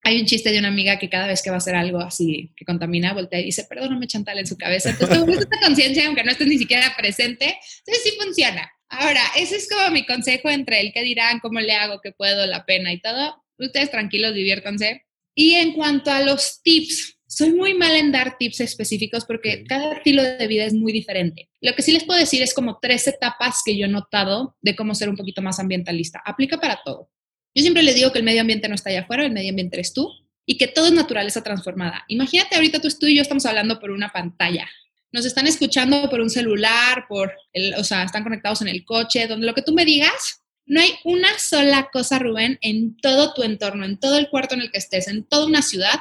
Hay 0.07 0.21
un 0.21 0.27
chiste 0.27 0.53
de 0.53 0.61
una 0.61 0.69
amiga 0.69 1.01
que 1.01 1.11
cada 1.11 1.27
vez 1.27 1.43
que 1.43 1.51
va 1.51 1.57
a 1.57 1.59
hacer 1.59 1.75
algo 1.75 1.99
así 1.99 2.53
que 2.55 2.65
contamina, 2.65 3.13
voltea 3.13 3.41
y 3.41 3.47
dice, 3.47 3.65
perdóname, 3.69 4.07
Chantal, 4.07 4.39
en 4.39 4.47
su 4.47 4.57
cabeza. 4.57 4.91
Entonces, 4.91 5.19
esta 5.41 5.59
conciencia, 5.61 6.07
aunque 6.07 6.23
no 6.23 6.31
estés 6.31 6.47
ni 6.47 6.59
siquiera 6.59 6.95
presente. 6.97 7.59
Entonces, 7.79 8.05
sí 8.05 8.13
funciona. 8.17 8.71
Ahora, 8.89 9.21
ese 9.37 9.57
es 9.57 9.69
como 9.69 9.91
mi 9.91 10.07
consejo 10.07 10.49
entre 10.49 10.81
el 10.81 10.93
que 10.93 11.03
dirán, 11.03 11.41
cómo 11.41 11.59
le 11.59 11.73
hago, 11.73 12.01
qué 12.01 12.13
puedo, 12.13 12.47
la 12.47 12.65
pena 12.65 12.93
y 12.93 13.01
todo. 13.01 13.43
Ustedes 13.59 13.91
tranquilos, 13.91 14.33
diviértanse. 14.33 15.05
Y 15.35 15.55
en 15.55 15.73
cuanto 15.73 16.13
a 16.13 16.23
los 16.23 16.63
tips, 16.63 17.19
soy 17.27 17.53
muy 17.53 17.75
mal 17.75 17.97
en 17.97 18.13
dar 18.13 18.39
tips 18.39 18.61
específicos 18.61 19.25
porque 19.25 19.65
cada 19.65 19.95
estilo 19.95 20.23
de 20.23 20.47
vida 20.47 20.67
es 20.67 20.75
muy 20.75 20.93
diferente. 20.93 21.51
Lo 21.61 21.75
que 21.75 21.83
sí 21.83 21.91
les 21.91 22.05
puedo 22.05 22.21
decir 22.21 22.43
es 22.43 22.55
como 22.55 22.79
tres 22.81 23.09
etapas 23.09 23.63
que 23.65 23.77
yo 23.77 23.87
he 23.87 23.89
notado 23.89 24.57
de 24.61 24.77
cómo 24.77 24.95
ser 24.95 25.09
un 25.09 25.17
poquito 25.17 25.43
más 25.43 25.59
ambientalista. 25.59 26.23
Aplica 26.25 26.61
para 26.61 26.79
todo. 26.85 27.11
Yo 27.57 27.63
siempre 27.63 27.83
les 27.83 27.97
digo 27.97 28.13
que 28.13 28.21
el 28.21 28.25
medio 28.25 28.43
ambiente 28.43 28.69
no 28.69 28.77
está 28.77 28.91
allá 28.91 29.01
afuera, 29.01 29.25
el 29.25 29.33
medio 29.33 29.51
ambiente 29.51 29.77
eres 29.77 29.93
tú 29.93 30.09
y 30.45 30.59
que 30.59 30.69
todo 30.69 30.87
es 30.87 30.93
naturaleza 30.93 31.43
transformada. 31.43 32.05
Imagínate 32.07 32.55
ahorita 32.55 32.81
tú, 32.81 32.89
tú 33.01 33.07
y 33.07 33.17
yo 33.17 33.23
estamos 33.23 33.45
hablando 33.47 33.81
por 33.81 33.91
una 33.91 34.13
pantalla 34.13 34.69
nos 35.17 35.25
están 35.25 35.47
escuchando 35.47 36.09
por 36.11 36.21
un 36.21 36.31
celular, 36.31 37.07
por 37.09 37.33
el, 37.55 37.75
o 37.75 37.85
sea, 37.85 38.03
están 38.03 38.23
conectados 38.23 38.61
en 38.63 38.69
el 38.69 38.85
coche, 38.85 39.27
donde 39.27 39.47
lo 39.47 39.55
que 39.55 39.63
tú 39.63 39.73
me 39.73 39.87
digas, 39.87 40.43
no 40.67 40.81
hay 40.81 40.91
una 41.05 41.39
sola 41.39 41.89
cosa, 41.91 42.19
Rubén, 42.19 42.59
en 42.61 42.97
todo 42.99 43.33
tu 43.33 43.43
entorno, 43.43 43.85
en 43.85 43.99
todo 43.99 44.19
el 44.19 44.29
cuarto 44.29 44.55
en 44.55 44.61
el 44.61 44.71
que 44.71 44.79
estés, 44.79 45.09
en 45.09 45.25
toda 45.25 45.47
una 45.47 45.63
ciudad, 45.63 46.01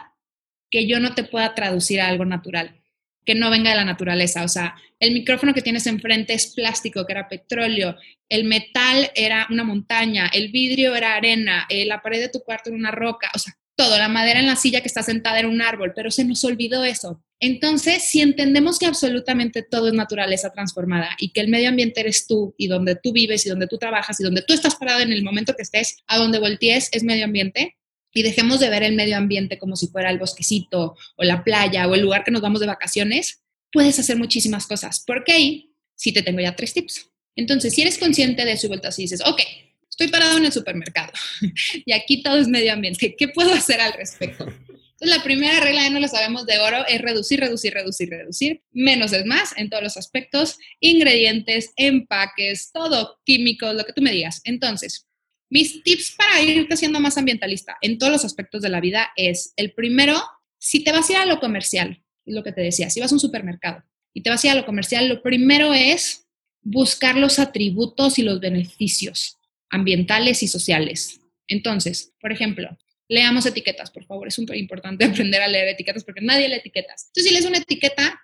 que 0.69 0.85
yo 0.85 0.99
no 0.99 1.15
te 1.15 1.23
pueda 1.23 1.55
traducir 1.55 2.01
a 2.01 2.07
algo 2.07 2.25
natural, 2.25 2.81
que 3.25 3.35
no 3.35 3.49
venga 3.49 3.71
de 3.71 3.75
la 3.75 3.85
naturaleza. 3.85 4.43
O 4.43 4.47
sea, 4.47 4.75
el 4.99 5.13
micrófono 5.13 5.53
que 5.53 5.61
tienes 5.61 5.87
enfrente 5.87 6.33
es 6.33 6.53
plástico, 6.53 7.05
que 7.05 7.13
era 7.13 7.27
petróleo, 7.27 7.97
el 8.29 8.45
metal 8.45 9.11
era 9.15 9.47
una 9.49 9.63
montaña, 9.63 10.29
el 10.33 10.51
vidrio 10.51 10.95
era 10.95 11.15
arena, 11.15 11.65
eh, 11.69 11.85
la 11.85 12.01
pared 12.01 12.19
de 12.19 12.29
tu 12.29 12.41
cuarto 12.41 12.69
era 12.69 12.77
una 12.77 12.91
roca, 12.91 13.29
o 13.35 13.39
sea, 13.39 13.53
todo, 13.75 13.97
la 13.97 14.07
madera 14.07 14.39
en 14.39 14.47
la 14.47 14.55
silla 14.55 14.81
que 14.81 14.87
está 14.87 15.03
sentada 15.03 15.39
en 15.39 15.47
un 15.47 15.61
árbol, 15.61 15.91
pero 15.93 16.09
se 16.09 16.23
nos 16.23 16.43
olvidó 16.45 16.85
eso. 16.85 17.21
Entonces, 17.41 18.03
si 18.03 18.21
entendemos 18.21 18.79
que 18.79 18.85
absolutamente 18.85 19.63
todo 19.63 19.89
es 19.89 19.93
naturaleza 19.93 20.51
transformada 20.51 21.09
y 21.19 21.33
que 21.33 21.41
el 21.41 21.49
medio 21.49 21.69
ambiente 21.69 21.99
eres 21.99 22.25
tú 22.25 22.55
y 22.57 22.67
donde 22.67 22.95
tú 22.95 23.11
vives 23.11 23.45
y 23.45 23.49
donde 23.49 23.67
tú 23.67 23.77
trabajas 23.77 24.19
y 24.19 24.23
donde 24.23 24.43
tú 24.43 24.53
estás 24.53 24.75
parado 24.75 25.01
en 25.01 25.11
el 25.11 25.23
momento 25.23 25.53
que 25.55 25.63
estés, 25.63 25.97
a 26.07 26.17
donde 26.17 26.39
voltees 26.39 26.89
es 26.93 27.03
medio 27.03 27.25
ambiente, 27.25 27.75
y 28.15 28.23
dejemos 28.23 28.61
de 28.61 28.69
ver 28.69 28.81
el 28.81 28.95
medio 28.95 29.17
ambiente 29.17 29.59
como 29.59 29.75
si 29.75 29.87
fuera 29.89 30.09
el 30.09 30.17
bosquecito 30.17 30.95
o 31.17 31.23
la 31.23 31.43
playa 31.43 31.85
o 31.85 31.93
el 31.93 32.01
lugar 32.01 32.23
que 32.23 32.31
nos 32.31 32.41
vamos 32.41 32.61
de 32.61 32.65
vacaciones, 32.65 33.43
puedes 33.73 33.99
hacer 33.99 34.15
muchísimas 34.15 34.65
cosas. 34.65 35.03
Porque 35.05 35.33
ahí 35.33 35.75
sí 35.95 36.13
te 36.13 36.23
tengo 36.23 36.39
ya 36.39 36.55
tres 36.55 36.73
tips. 36.73 37.11
Entonces, 37.35 37.73
si 37.73 37.81
eres 37.81 37.97
consciente 37.97 38.45
de 38.45 38.53
eso 38.53 38.67
y 38.67 38.69
vueltas 38.69 38.95
dices, 38.95 39.21
ok, 39.25 39.41
estoy 39.89 40.07
parado 40.07 40.37
en 40.37 40.45
el 40.45 40.53
supermercado 40.53 41.11
y 41.85 41.91
aquí 41.91 42.23
todo 42.23 42.37
es 42.37 42.47
medio 42.47 42.71
ambiente, 42.71 43.15
¿qué 43.17 43.27
puedo 43.27 43.53
hacer 43.53 43.81
al 43.81 43.91
respecto? 43.91 44.45
Entonces, 44.45 45.17
la 45.17 45.21
primera 45.21 45.59
regla, 45.59 45.83
ya 45.83 45.89
no 45.89 45.99
lo 45.99 46.07
sabemos 46.07 46.45
de 46.45 46.57
oro, 46.59 46.87
es 46.87 47.01
reducir, 47.01 47.41
reducir, 47.41 47.73
reducir, 47.73 48.09
reducir. 48.09 48.63
Menos 48.71 49.11
es 49.11 49.25
más 49.25 49.49
en 49.57 49.69
todos 49.69 49.83
los 49.83 49.97
aspectos, 49.97 50.57
ingredientes, 50.79 51.73
empaques, 51.75 52.71
todo, 52.71 53.19
químicos, 53.25 53.75
lo 53.75 53.83
que 53.83 53.91
tú 53.91 54.01
me 54.01 54.13
digas. 54.13 54.39
Entonces, 54.45 55.05
mis 55.49 55.83
tips 55.83 56.15
para 56.17 56.41
irte 56.41 56.73
haciendo 56.73 56.99
más 56.99 57.17
ambientalista 57.17 57.77
en 57.81 57.97
todos 57.97 58.11
los 58.11 58.25
aspectos 58.25 58.61
de 58.61 58.69
la 58.69 58.81
vida 58.81 59.11
es, 59.15 59.53
el 59.55 59.73
primero, 59.73 60.21
si 60.57 60.83
te 60.83 60.91
vas 60.91 61.09
a 61.09 61.13
ir 61.13 61.19
a 61.19 61.25
lo 61.25 61.39
comercial, 61.39 62.03
lo 62.25 62.43
que 62.43 62.51
te 62.51 62.61
decía, 62.61 62.89
si 62.89 62.99
vas 62.99 63.11
a 63.11 63.15
un 63.15 63.19
supermercado 63.19 63.83
y 64.13 64.21
te 64.21 64.29
vas 64.29 64.43
a 64.43 64.47
ir 64.47 64.53
a 64.53 64.55
lo 64.55 64.65
comercial, 64.65 65.07
lo 65.07 65.21
primero 65.21 65.73
es 65.73 66.25
buscar 66.61 67.15
los 67.15 67.37
atributos 67.39 68.17
y 68.17 68.23
los 68.23 68.39
beneficios 68.39 69.37
ambientales 69.69 70.41
y 70.41 70.47
sociales. 70.47 71.21
Entonces, 71.47 72.13
por 72.19 72.31
ejemplo, 72.31 72.77
leamos 73.07 73.45
etiquetas, 73.45 73.91
por 73.91 74.05
favor. 74.05 74.27
Es 74.27 74.35
súper 74.35 74.57
importante 74.57 75.05
aprender 75.05 75.41
a 75.41 75.47
leer 75.47 75.69
etiquetas 75.69 76.03
porque 76.03 76.21
nadie 76.21 76.49
lee 76.49 76.55
etiquetas. 76.55 77.07
Entonces, 77.07 77.25
si 77.25 77.33
lees 77.33 77.45
una 77.45 77.59
etiqueta, 77.59 78.21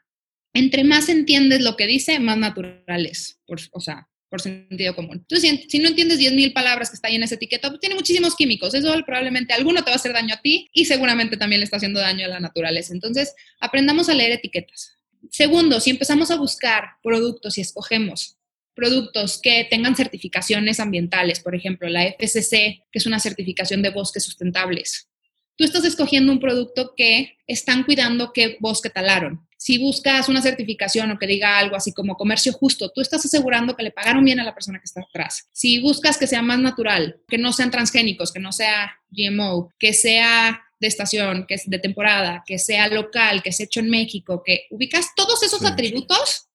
entre 0.54 0.84
más 0.84 1.10
entiendes 1.10 1.62
lo 1.62 1.78
que 1.78 1.88
dice, 1.88 2.20
más 2.20 2.38
natural 2.38 3.06
es, 3.06 3.40
por, 3.46 3.60
o 3.72 3.80
sea, 3.80 4.10
por 4.32 4.42
sentido 4.42 4.96
común. 4.96 5.18
Entonces, 5.18 5.66
si, 5.68 5.80
no 5.80 5.90
entiendes 5.90 6.18
10.000 6.18 6.54
palabras 6.54 6.90
que 6.90 6.96
está 6.96 7.10
ahí 7.10 7.16
en 7.16 7.24
esa 7.24 7.36
etiqueta, 7.36 7.68
pues 7.68 7.82
tiene 7.82 7.96
muchísimos 7.96 8.34
químicos. 8.34 8.74
Eso 8.74 8.92
probablemente 9.06 9.54
alguno 9.54 9.84
te 9.84 9.92
va 9.92 9.96
a 9.96 9.98
hacer 9.98 10.14
daño 10.14 10.34
a 10.34 10.42
ti 10.42 10.70
y 10.72 10.86
seguramente 10.86 11.36
también 11.36 11.60
le 11.60 11.66
está 11.66 11.76
haciendo 11.76 12.00
daño 12.00 12.26
a 12.26 12.30
la 12.30 12.40
naturaleza. 12.40 12.94
Entonces, 12.94 13.36
aprendamos 13.60 14.08
a 14.08 14.14
leer 14.14 14.32
etiquetas. 14.32 14.96
Segundo, 15.30 15.82
si 15.82 15.90
empezamos 15.90 16.32
a 16.32 16.38
buscar 16.38 16.92
productos 17.04 17.58
y 17.58 17.62
escogemos 17.62 18.38
productos 18.74 19.42
que 19.42 19.68
tengan 19.70 19.98
certificaciones 19.98 20.80
ambientales, 20.80 21.42
por 21.42 21.54
ejemplo, 21.54 21.90
la 21.90 22.06
FCC, 22.06 22.86
que 22.90 23.00
es 23.00 23.06
una 23.06 23.20
certificación 23.20 23.82
de 23.82 23.90
bosques 23.90 24.24
sustentables. 24.24 25.10
Tú 25.58 25.66
estás 25.66 25.84
escogiendo 25.84 26.32
un 26.32 26.40
producto 26.40 26.94
que 26.96 27.38
están 27.48 27.84
cuidando 27.84 28.32
qué 28.34 28.56
bosque 28.62 28.90
talaron. 28.90 29.46
Si 29.62 29.78
buscas 29.78 30.28
una 30.28 30.42
certificación 30.42 31.12
o 31.12 31.20
que 31.20 31.28
diga 31.28 31.60
algo 31.60 31.76
así 31.76 31.94
como 31.94 32.16
comercio 32.16 32.52
justo, 32.52 32.90
tú 32.90 33.00
estás 33.00 33.24
asegurando 33.24 33.76
que 33.76 33.84
le 33.84 33.92
pagaron 33.92 34.26
bien 34.26 34.40
a 34.40 34.44
la 34.44 34.56
persona 34.56 34.80
que 34.80 34.86
está 34.86 35.02
atrás. 35.02 35.50
Si 35.52 35.80
buscas 35.80 36.18
que 36.18 36.26
sea 36.26 36.42
más 36.42 36.58
natural, 36.58 37.22
que 37.28 37.38
no 37.38 37.54
sean 37.54 37.70
transgénicos, 37.70 38.32
que 38.32 38.40
no 38.40 38.52
sea 38.52 38.92
GMO, 39.12 39.72
que 39.78 39.94
sea 39.94 40.64
de 40.80 40.88
estación, 40.88 41.46
que 41.48 41.54
es 41.54 41.70
de 41.70 41.78
temporada, 41.78 42.44
que 42.44 42.58
sea 42.58 42.88
local, 42.88 43.44
que 43.44 43.52
sea 43.52 43.68
hecho 43.68 43.82
en 43.82 43.92
México, 43.92 44.42
que 44.44 44.66
ubicas 44.72 45.14
todos 45.16 45.44
esos 45.44 45.64
atributos, 45.64 46.48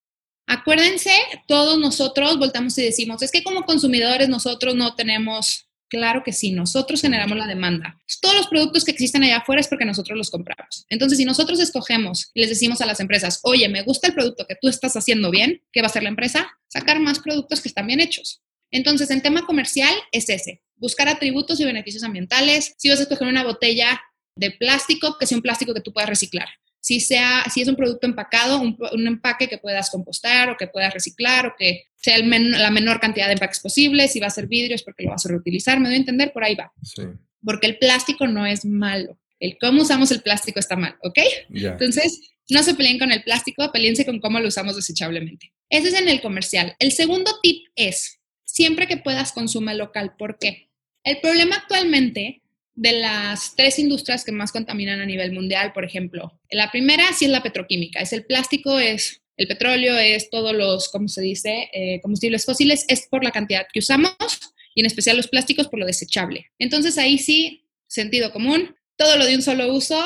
Acuérdense, 0.49 1.11
todos 1.49 1.77
nosotros 1.77 2.39
voltamos 2.39 2.79
y 2.79 2.83
decimos, 2.83 3.21
es 3.21 3.33
que 3.33 3.43
como 3.43 3.65
consumidores 3.65 4.29
nosotros 4.29 4.77
no 4.77 4.95
tenemos, 4.95 5.66
claro 5.89 6.23
que 6.25 6.33
sí, 6.33 6.53
nosotros 6.53 7.01
generamos 7.01 7.37
la 7.37 7.47
demanda. 7.47 8.01
Todos 8.21 8.37
los 8.37 8.47
productos 8.49 8.85
que 8.85 8.93
existen 8.93 9.23
allá 9.23 9.39
afuera 9.39 9.61
es 9.61 9.69
porque 9.69 9.85
nosotros 9.85 10.17
los 10.17 10.31
compramos. 10.31 10.87
Entonces, 10.89 11.19
si 11.19 11.25
nosotros 11.25 11.61
escogemos 11.61 12.31
y 12.35 12.41
les 12.41 12.51
decimos 12.51 12.81
a 12.81 12.87
las 12.87 13.01
empresas, 13.01 13.41
oye, 13.43 13.69
me 13.69 13.83
gusta 13.83 14.09
el 14.09 14.15
producto 14.15 14.47
que 14.47 14.57
tú 14.61 14.69
estás 14.69 14.97
haciendo 14.97 15.31
bien, 15.31 15.63
¿qué 15.73 15.81
va 15.81 15.87
a 15.87 15.91
hacer 15.91 16.03
la 16.03 16.09
empresa? 16.09 16.49
Sacar 16.69 17.01
más 17.01 17.19
productos 17.21 17.61
que 17.61 17.69
están 17.69 17.87
bien 17.87 18.01
hechos. 18.01 18.43
Entonces, 18.71 19.11
en 19.11 19.23
tema 19.23 19.47
comercial 19.47 19.95
es 20.13 20.29
ese, 20.29 20.63
buscar 20.77 21.09
atributos 21.09 21.61
y 21.61 21.65
beneficios 21.65 22.03
ambientales. 22.03 22.75
Si 22.79 22.89
vas 22.89 22.99
a 22.99 23.03
escoger 23.03 23.29
una 23.29 23.45
botella 23.45 24.01
de 24.37 24.51
plástico, 24.51 25.17
que 25.19 25.27
sea 25.27 25.39
un 25.39 25.43
plástico 25.43 25.73
que 25.73 25.81
tú 25.81 25.93
puedas 25.93 26.11
reciclar 26.11 26.49
si, 26.87 27.01
sea, 27.01 27.43
si 27.53 27.63
es 27.63 27.67
un 27.67 27.75
producto 27.75 28.07
empacado, 28.07 28.61
un, 28.61 29.07
empaque 29.09 29.49
que 29.49 29.59
puedas 29.59 29.91
compostar 29.91 30.51
o 30.51 30.57
que 30.57 30.69
puedas 30.69 30.95
reciclar 30.95 31.45
o 31.49 31.55
que 31.59 31.87
sea 31.97 32.17
la 32.17 32.71
menor 32.71 33.01
cantidad 33.01 33.27
de 33.27 33.33
empaques 33.33 33.59
posible, 33.59 34.07
si 34.07 34.21
va 34.21 34.29
a 34.29 34.31
ser 34.31 34.47
vidrio 34.47 34.77
es 34.77 34.85
porque 34.85 35.03
lo 35.03 35.11
vas 35.11 35.27
a 35.27 35.31
reutilizar, 35.31 35.81
me 35.81 35.89
doy 35.89 35.97
a 35.97 35.99
entender, 35.99 36.33
por 36.33 36.45
ahí 36.45 36.55
va. 36.55 36.73
Porque 37.45 37.67
el 37.67 37.79
plástico 37.79 38.29
no 38.29 38.47
es 38.47 38.65
malo, 38.65 39.19
el 39.41 39.59
cómo 39.61 39.83
usamos 39.83 40.13
el 40.13 40.23
plástico 40.23 40.61
está 40.61 40.77
mal, 40.77 40.95
¿ok? 41.03 41.19
Entonces, 41.51 42.21
no 42.51 42.63
se 42.63 42.75
peleen 42.75 43.01
con 43.01 43.11
el 43.11 43.25
plástico, 43.25 43.73
peleense 43.73 44.07
con 44.07 44.21
cómo 44.21 44.39
lo 44.39 44.47
usamos 44.47 44.77
desechablemente. 44.77 45.53
Ese 45.69 45.89
es 45.89 45.95
en 45.95 46.09
el 46.09 46.21
comercial. 46.21 46.77
El 46.79 46.93
segundo 46.93 47.33
tip 47.43 47.67
es, 47.75 48.21
siempre 48.45 48.87
que 48.87 48.97
puedas, 48.97 49.33
consume 49.33 49.75
local. 49.75 50.15
¿Por 50.17 50.39
qué? 50.39 50.71
El 51.03 51.19
problema 51.19 51.57
actualmente 51.57 52.43
de 52.77 52.93
las 52.93 53.57
tres 53.57 53.79
industrias 53.79 54.25
que 54.25 54.33
más 54.33 54.53
contaminan 54.53 55.01
a 55.01 55.07
nivel 55.07 55.33
mundial, 55.33 55.73
por 55.73 55.85
ejemplo. 55.85 56.39
La 56.51 56.71
primera 56.71 57.13
sí 57.15 57.25
es 57.25 57.31
la 57.31 57.43
petroquímica, 57.43 58.01
es 58.01 58.13
el 58.13 58.25
plástico, 58.25 58.79
es 58.79 59.23
el 59.39 59.49
petróleo, 59.49 59.97
es 59.97 60.31
todos 60.31 60.55
los, 60.55 60.89
¿cómo 60.91 61.09
se 61.09 61.23
dice?, 61.23 61.71
eh, 61.73 62.01
combustibles 62.03 62.45
fósiles, 62.45 62.85
es 62.89 63.07
por 63.09 63.25
la 63.25 63.33
cantidad 63.33 63.67
que 63.73 63.81
usamos 63.81 64.15
y 64.75 64.81
en 64.81 64.87
especial 64.87 65.17
los 65.17 65.29
plásticos 65.29 65.69
por 65.69 65.81
lo 65.81 65.87
desechable. 65.87 66.53
Entonces 66.59 66.99
ahí 66.99 67.19
sí, 67.19 67.65
sentido 67.87 68.31
común, 68.31 68.77
todo 68.97 69.17
lo 69.17 69.25
de 69.25 69.35
un 69.35 69.43
solo 69.43 69.73
uso 69.73 69.97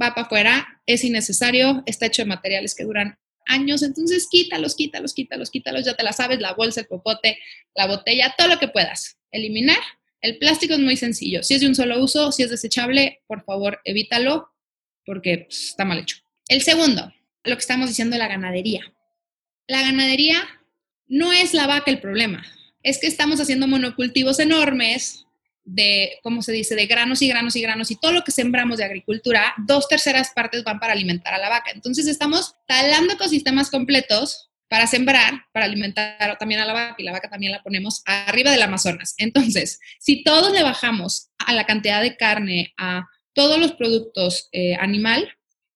va 0.00 0.14
para 0.14 0.22
afuera, 0.22 0.82
es 0.86 1.04
innecesario, 1.04 1.82
está 1.86 2.06
hecho 2.06 2.22
de 2.22 2.28
materiales 2.28 2.74
que 2.74 2.84
duran 2.84 3.18
años, 3.46 3.82
entonces 3.82 4.28
quítalos, 4.30 4.76
quítalos, 4.76 5.14
quítalos, 5.14 5.50
quítalos, 5.50 5.84
ya 5.84 5.94
te 5.94 6.04
la 6.04 6.12
sabes, 6.12 6.40
la 6.40 6.54
bolsa, 6.54 6.80
el 6.80 6.86
popote, 6.86 7.38
la 7.74 7.86
botella, 7.86 8.34
todo 8.38 8.48
lo 8.48 8.58
que 8.58 8.68
puedas. 8.68 9.18
Eliminar 9.32 9.78
el 10.20 10.38
plástico 10.38 10.74
es 10.74 10.80
muy 10.80 10.96
sencillo. 10.96 11.42
Si 11.42 11.54
es 11.54 11.60
de 11.60 11.68
un 11.68 11.74
solo 11.74 12.02
uso, 12.02 12.32
si 12.32 12.42
es 12.42 12.50
desechable, 12.50 13.22
por 13.26 13.44
favor, 13.44 13.80
evítalo 13.84 14.50
porque 15.06 15.46
pues, 15.48 15.70
está 15.70 15.84
mal 15.84 15.98
hecho. 15.98 16.18
El 16.48 16.62
segundo, 16.62 17.12
lo 17.44 17.54
que 17.54 17.60
estamos 17.60 17.88
diciendo 17.88 18.14
de 18.14 18.18
la 18.18 18.28
ganadería. 18.28 18.92
La 19.66 19.82
ganadería 19.82 20.42
no 21.06 21.32
es 21.32 21.54
la 21.54 21.66
vaca 21.66 21.90
el 21.90 22.00
problema. 22.00 22.44
Es 22.82 22.98
que 22.98 23.06
estamos 23.06 23.40
haciendo 23.40 23.66
monocultivos 23.66 24.38
enormes 24.40 25.26
de, 25.64 26.18
¿cómo 26.22 26.42
se 26.42 26.52
dice?, 26.52 26.74
de 26.74 26.86
granos 26.86 27.22
y 27.22 27.28
granos 27.28 27.56
y 27.56 27.62
granos 27.62 27.90
y 27.90 27.96
todo 27.96 28.12
lo 28.12 28.24
que 28.24 28.32
sembramos 28.32 28.78
de 28.78 28.84
agricultura, 28.84 29.54
dos 29.66 29.88
terceras 29.88 30.32
partes 30.34 30.64
van 30.64 30.80
para 30.80 30.92
alimentar 30.92 31.34
a 31.34 31.38
la 31.38 31.48
vaca. 31.48 31.70
Entonces 31.70 32.06
estamos 32.06 32.54
talando 32.66 33.14
ecosistemas 33.14 33.70
completos 33.70 34.49
para 34.70 34.86
sembrar, 34.86 35.46
para 35.52 35.66
alimentar 35.66 36.38
también 36.38 36.60
a 36.60 36.64
la 36.64 36.72
vaca 36.72 36.94
y 36.96 37.02
la 37.02 37.10
vaca 37.10 37.28
también 37.28 37.50
la 37.50 37.60
ponemos 37.60 38.02
arriba 38.06 38.52
del 38.52 38.62
Amazonas. 38.62 39.14
Entonces, 39.18 39.80
si 39.98 40.22
todos 40.22 40.52
le 40.52 40.62
bajamos 40.62 41.30
a 41.38 41.52
la 41.52 41.66
cantidad 41.66 42.00
de 42.00 42.16
carne, 42.16 42.72
a 42.78 43.08
todos 43.32 43.58
los 43.58 43.72
productos 43.72 44.48
eh, 44.52 44.76
animal, 44.76 45.28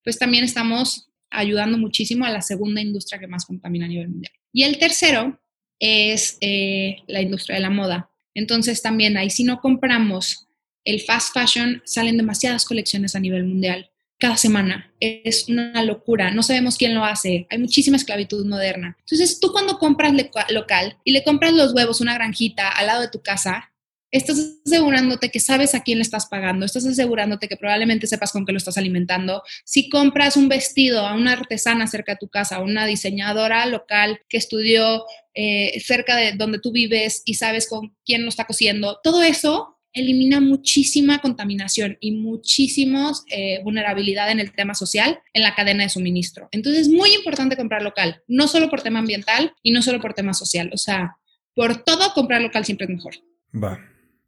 pues 0.05 0.17
también 0.17 0.45
estamos 0.45 1.09
ayudando 1.29 1.77
muchísimo 1.77 2.25
a 2.25 2.31
la 2.31 2.41
segunda 2.41 2.81
industria 2.81 3.19
que 3.19 3.27
más 3.27 3.45
contamina 3.45 3.87
a 3.87 3.89
nivel 3.89 4.11
mundial. 4.11 4.33
Y 4.53 4.63
el 4.63 4.79
tercero 4.79 5.41
es 5.81 6.39
eh, 6.41 6.99
la 7.09 7.21
industria 7.21 7.57
de 7.57 7.63
la 7.63 7.71
moda. 7.71 8.11
Entonces 8.33 8.81
también 8.81 9.17
ahí 9.17 9.29
si 9.29 9.43
no 9.43 9.61
compramos 9.61 10.47
el 10.85 11.01
fast 11.01 11.35
fashion, 11.35 11.83
salen 11.85 12.17
demasiadas 12.17 12.65
colecciones 12.65 13.17
a 13.17 13.21
nivel 13.21 13.45
mundial 13.45 13.91
cada 14.25 14.39
semana. 14.39 14.91
Es 15.01 15.51
una 15.51 15.83
locura. 15.83 16.31
No 16.31 16.43
sabemos 16.43 16.79
quién 16.79 16.95
lo 16.95 17.05
hace. 17.05 17.47
Hay 17.51 17.59
muchísima 17.59 17.99
esclavitud 17.99 18.47
moderna. 18.47 18.97
Entonces, 19.01 19.39
tú 19.39 19.53
cuando 19.53 19.79
compras 19.79 20.15
local 20.49 20.97
y 21.05 21.13
le 21.13 21.23
compras 21.23 21.53
los 21.53 21.75
huevos, 21.75 22.01
una 22.01 22.15
granjita 22.15 22.71
al 22.71 22.87
lado 22.87 23.03
de 23.03 23.09
tu 23.09 23.21
casa, 23.21 23.71
estás 24.11 24.39
asegurándote 24.65 25.29
que 25.29 25.41
sabes 25.41 25.75
a 25.75 25.83
quién 25.83 25.99
le 25.99 26.03
estás 26.03 26.25
pagando, 26.25 26.65
estás 26.65 26.87
asegurándote 26.87 27.49
que 27.49 27.59
probablemente 27.59 28.07
sepas 28.07 28.33
con 28.33 28.47
qué 28.47 28.53
lo 28.53 28.57
estás 28.57 28.79
alimentando. 28.79 29.43
Si 29.67 29.91
compras 29.91 30.39
un 30.39 30.49
vestido 30.49 31.07
a 31.07 31.13
una 31.13 31.33
artesana 31.33 31.87
cerca 31.87 32.13
de 32.13 32.19
tu 32.19 32.29
casa, 32.29 32.57
a 32.57 32.63
una 32.63 32.87
diseñadora 32.87 33.67
local 33.67 34.23
que 34.31 34.39
estudió 34.39 35.05
eh, 35.35 35.79
cerca 35.85 36.17
de 36.17 36.33
donde 36.33 36.61
tú 36.61 36.73
vives 36.73 37.21
y 37.27 37.35
sabes 37.35 37.69
con 37.69 37.95
quién 38.07 38.23
lo 38.23 38.31
está 38.31 38.47
cosiendo, 38.47 39.01
todo 39.03 39.23
eso 39.23 39.74
elimina 39.95 40.41
muchísima 40.41 41.21
contaminación 41.21 41.97
y 42.01 42.13
muchísima 42.13 43.13
eh, 43.31 43.61
vulnerabilidad 43.63 44.31
en 44.31 44.41
el 44.41 44.53
tema 44.53 44.75
social 44.75 45.21
en 45.33 45.43
la 45.43 45.55
cadena 45.55 45.85
de 45.85 45.89
suministro. 45.89 46.49
Entonces 46.53 46.83
es 46.83 46.89
muy 46.93 47.15
importante 47.15 47.57
comprar 47.57 47.83
local, 47.83 48.23
no 48.27 48.49
solo 48.49 48.69
por 48.69 48.83
tema 48.83 48.99
ambiental 48.99 49.55
y 49.63 49.71
no 49.71 49.81
solo 49.81 50.01
por 50.01 50.13
tema 50.13 50.35
social. 50.35 50.71
O 50.75 50.77
sea, 50.77 51.17
por 51.55 51.85
todo 51.85 52.13
comprar 52.13 52.43
local 52.43 52.65
siempre 52.65 52.87
es 52.87 52.91
mejor. 52.91 53.15
Va. 53.55 53.81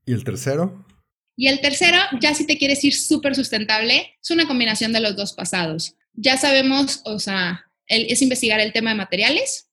¿Y 0.06 0.12
el 0.12 0.24
tercero? 0.24 0.86
Y 1.36 1.48
el 1.48 1.60
tercero, 1.60 1.98
ya 2.20 2.32
si 2.32 2.46
te 2.46 2.56
quieres 2.56 2.82
ir 2.84 2.94
súper 2.94 3.34
sustentable, 3.34 4.14
es 4.22 4.30
una 4.30 4.46
combinación 4.46 4.92
de 4.92 5.00
los 5.00 5.16
dos 5.16 5.34
pasados. 5.34 5.96
Ya 6.14 6.38
sabemos, 6.38 7.02
o 7.04 7.18
sea, 7.18 7.66
es 7.88 8.22
investigar 8.22 8.60
el 8.60 8.72
tema 8.72 8.90
de 8.90 8.96
materiales, 8.96 9.65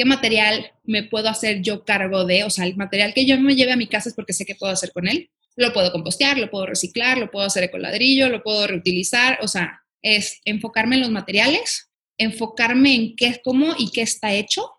qué 0.00 0.06
material 0.06 0.72
me 0.84 1.02
puedo 1.02 1.28
hacer 1.28 1.60
yo 1.60 1.84
cargo 1.84 2.24
de, 2.24 2.44
o 2.44 2.48
sea, 2.48 2.64
el 2.64 2.74
material 2.74 3.12
que 3.12 3.26
yo 3.26 3.38
me 3.38 3.54
lleve 3.54 3.72
a 3.72 3.76
mi 3.76 3.86
casa 3.86 4.08
es 4.08 4.14
porque 4.14 4.32
sé 4.32 4.46
qué 4.46 4.54
puedo 4.54 4.72
hacer 4.72 4.92
con 4.92 5.06
él. 5.06 5.28
Lo 5.56 5.74
puedo 5.74 5.92
compostear, 5.92 6.38
lo 6.38 6.50
puedo 6.50 6.64
reciclar, 6.64 7.18
lo 7.18 7.30
puedo 7.30 7.44
hacer 7.44 7.70
con 7.70 7.82
ladrillo, 7.82 8.30
lo 8.30 8.42
puedo 8.42 8.66
reutilizar, 8.66 9.38
o 9.42 9.46
sea, 9.46 9.82
es 10.00 10.40
enfocarme 10.46 10.96
en 10.96 11.02
los 11.02 11.10
materiales, 11.10 11.90
enfocarme 12.16 12.94
en 12.94 13.14
qué, 13.14 13.42
cómo 13.44 13.74
y 13.76 13.90
qué 13.90 14.00
está 14.00 14.32
hecho, 14.32 14.62
o 14.62 14.78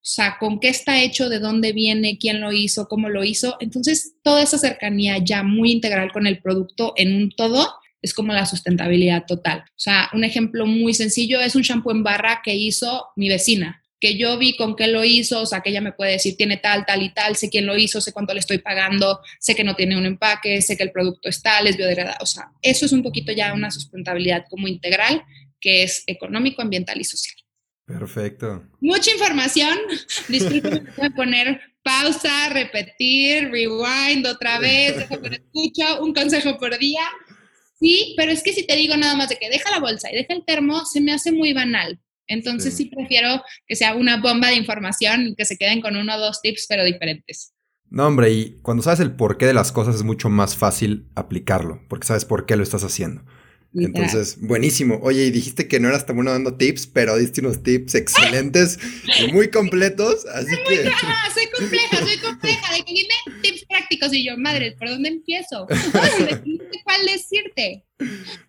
sea, 0.00 0.38
con 0.40 0.58
qué 0.58 0.70
está 0.70 1.02
hecho, 1.02 1.28
de 1.28 1.38
dónde 1.38 1.74
viene, 1.74 2.16
quién 2.16 2.40
lo 2.40 2.50
hizo, 2.50 2.88
cómo 2.88 3.10
lo 3.10 3.24
hizo. 3.24 3.58
Entonces, 3.60 4.14
toda 4.22 4.42
esa 4.42 4.56
cercanía 4.56 5.18
ya 5.18 5.42
muy 5.42 5.70
integral 5.70 6.12
con 6.12 6.26
el 6.26 6.40
producto 6.40 6.94
en 6.96 7.14
un 7.14 7.30
todo 7.30 7.74
es 8.00 8.14
como 8.14 8.32
la 8.32 8.46
sustentabilidad 8.46 9.26
total. 9.26 9.64
O 9.66 9.78
sea, 9.78 10.08
un 10.14 10.24
ejemplo 10.24 10.64
muy 10.64 10.94
sencillo 10.94 11.40
es 11.40 11.56
un 11.56 11.62
shampoo 11.62 11.92
en 11.92 12.02
barra 12.02 12.40
que 12.42 12.54
hizo 12.54 13.08
mi 13.16 13.28
vecina 13.28 13.81
que 14.02 14.18
yo 14.18 14.36
vi 14.36 14.56
con 14.56 14.74
qué 14.74 14.88
lo 14.88 15.04
hizo, 15.04 15.42
o 15.42 15.46
sea, 15.46 15.60
que 15.60 15.70
ella 15.70 15.80
me 15.80 15.92
puede 15.92 16.10
decir, 16.10 16.36
tiene 16.36 16.56
tal, 16.56 16.84
tal 16.84 17.02
y 17.02 17.14
tal, 17.14 17.36
sé 17.36 17.48
quién 17.48 17.66
lo 17.66 17.78
hizo, 17.78 18.00
sé 18.00 18.12
cuánto 18.12 18.34
le 18.34 18.40
estoy 18.40 18.58
pagando, 18.58 19.20
sé 19.38 19.54
que 19.54 19.62
no 19.62 19.76
tiene 19.76 19.96
un 19.96 20.04
empaque, 20.04 20.60
sé 20.60 20.76
que 20.76 20.82
el 20.82 20.90
producto 20.90 21.28
es 21.28 21.40
tal, 21.40 21.68
es 21.68 21.76
biodegradable, 21.76 22.18
o 22.20 22.26
sea, 22.26 22.50
eso 22.62 22.84
es 22.84 22.90
un 22.90 23.04
poquito 23.04 23.30
ya 23.30 23.54
una 23.54 23.70
sustentabilidad 23.70 24.44
como 24.50 24.66
integral, 24.66 25.22
que 25.60 25.84
es 25.84 26.02
económico, 26.08 26.62
ambiental 26.62 27.00
y 27.00 27.04
social. 27.04 27.36
Perfecto. 27.86 28.64
Mucha 28.80 29.12
información, 29.12 29.78
disculpen, 30.28 30.88
poner 31.14 31.60
pausa, 31.84 32.48
repetir, 32.48 33.50
rewind 33.52 34.26
otra 34.26 34.58
vez, 34.58 34.96
escucho, 34.98 36.02
un 36.02 36.12
consejo 36.12 36.58
por 36.58 36.76
día. 36.76 37.02
Sí, 37.78 38.14
pero 38.16 38.32
es 38.32 38.42
que 38.42 38.52
si 38.52 38.66
te 38.66 38.74
digo 38.74 38.96
nada 38.96 39.14
más 39.14 39.28
de 39.28 39.36
que 39.36 39.48
deja 39.48 39.70
la 39.70 39.78
bolsa 39.78 40.10
y 40.10 40.16
deja 40.16 40.34
el 40.34 40.44
termo, 40.44 40.84
se 40.86 41.00
me 41.00 41.12
hace 41.12 41.30
muy 41.30 41.52
banal. 41.52 42.00
Entonces 42.32 42.74
sí. 42.74 42.86
prefiero 42.86 43.42
que 43.66 43.76
sea 43.76 43.94
una 43.94 44.20
bomba 44.20 44.48
de 44.48 44.56
información 44.56 45.28
y 45.28 45.34
que 45.34 45.44
se 45.44 45.56
queden 45.56 45.80
con 45.80 45.96
uno 45.96 46.16
o 46.16 46.18
dos 46.18 46.40
tips, 46.40 46.66
pero 46.68 46.84
diferentes. 46.84 47.52
No, 47.90 48.06
hombre, 48.06 48.30
y 48.30 48.58
cuando 48.62 48.82
sabes 48.82 49.00
el 49.00 49.14
porqué 49.14 49.46
de 49.46 49.52
las 49.52 49.70
cosas 49.70 49.96
es 49.96 50.02
mucho 50.02 50.30
más 50.30 50.56
fácil 50.56 51.08
aplicarlo, 51.14 51.82
porque 51.88 52.06
sabes 52.06 52.24
por 52.24 52.46
qué 52.46 52.56
lo 52.56 52.62
estás 52.62 52.84
haciendo. 52.84 53.22
Entonces, 53.74 54.36
buenísimo. 54.40 54.98
Oye, 55.02 55.24
y 55.24 55.30
dijiste 55.30 55.66
que 55.66 55.80
no 55.80 55.88
eras 55.88 56.04
tan 56.04 56.16
bueno 56.16 56.30
dando 56.30 56.54
tips, 56.54 56.86
pero 56.86 57.16
diste 57.16 57.40
unos 57.40 57.62
tips 57.62 57.94
excelentes 57.94 58.78
y 59.20 59.32
muy 59.32 59.48
completos, 59.48 60.26
así 60.34 60.54
soy 60.54 60.76
que... 60.76 60.82
Muy, 60.84 60.92
soy 61.34 61.46
compleja, 61.58 61.96
soy 61.98 62.18
compleja. 62.18 62.74
De 62.74 62.84
que 62.84 62.92
dime 62.92 63.40
tips 63.42 63.64
prácticos 63.66 64.12
y 64.12 64.24
yo, 64.24 64.36
madre, 64.36 64.72
¿por 64.78 64.88
dónde 64.88 65.08
empiezo? 65.08 65.66
cuál 66.84 67.06
decirte. 67.06 67.84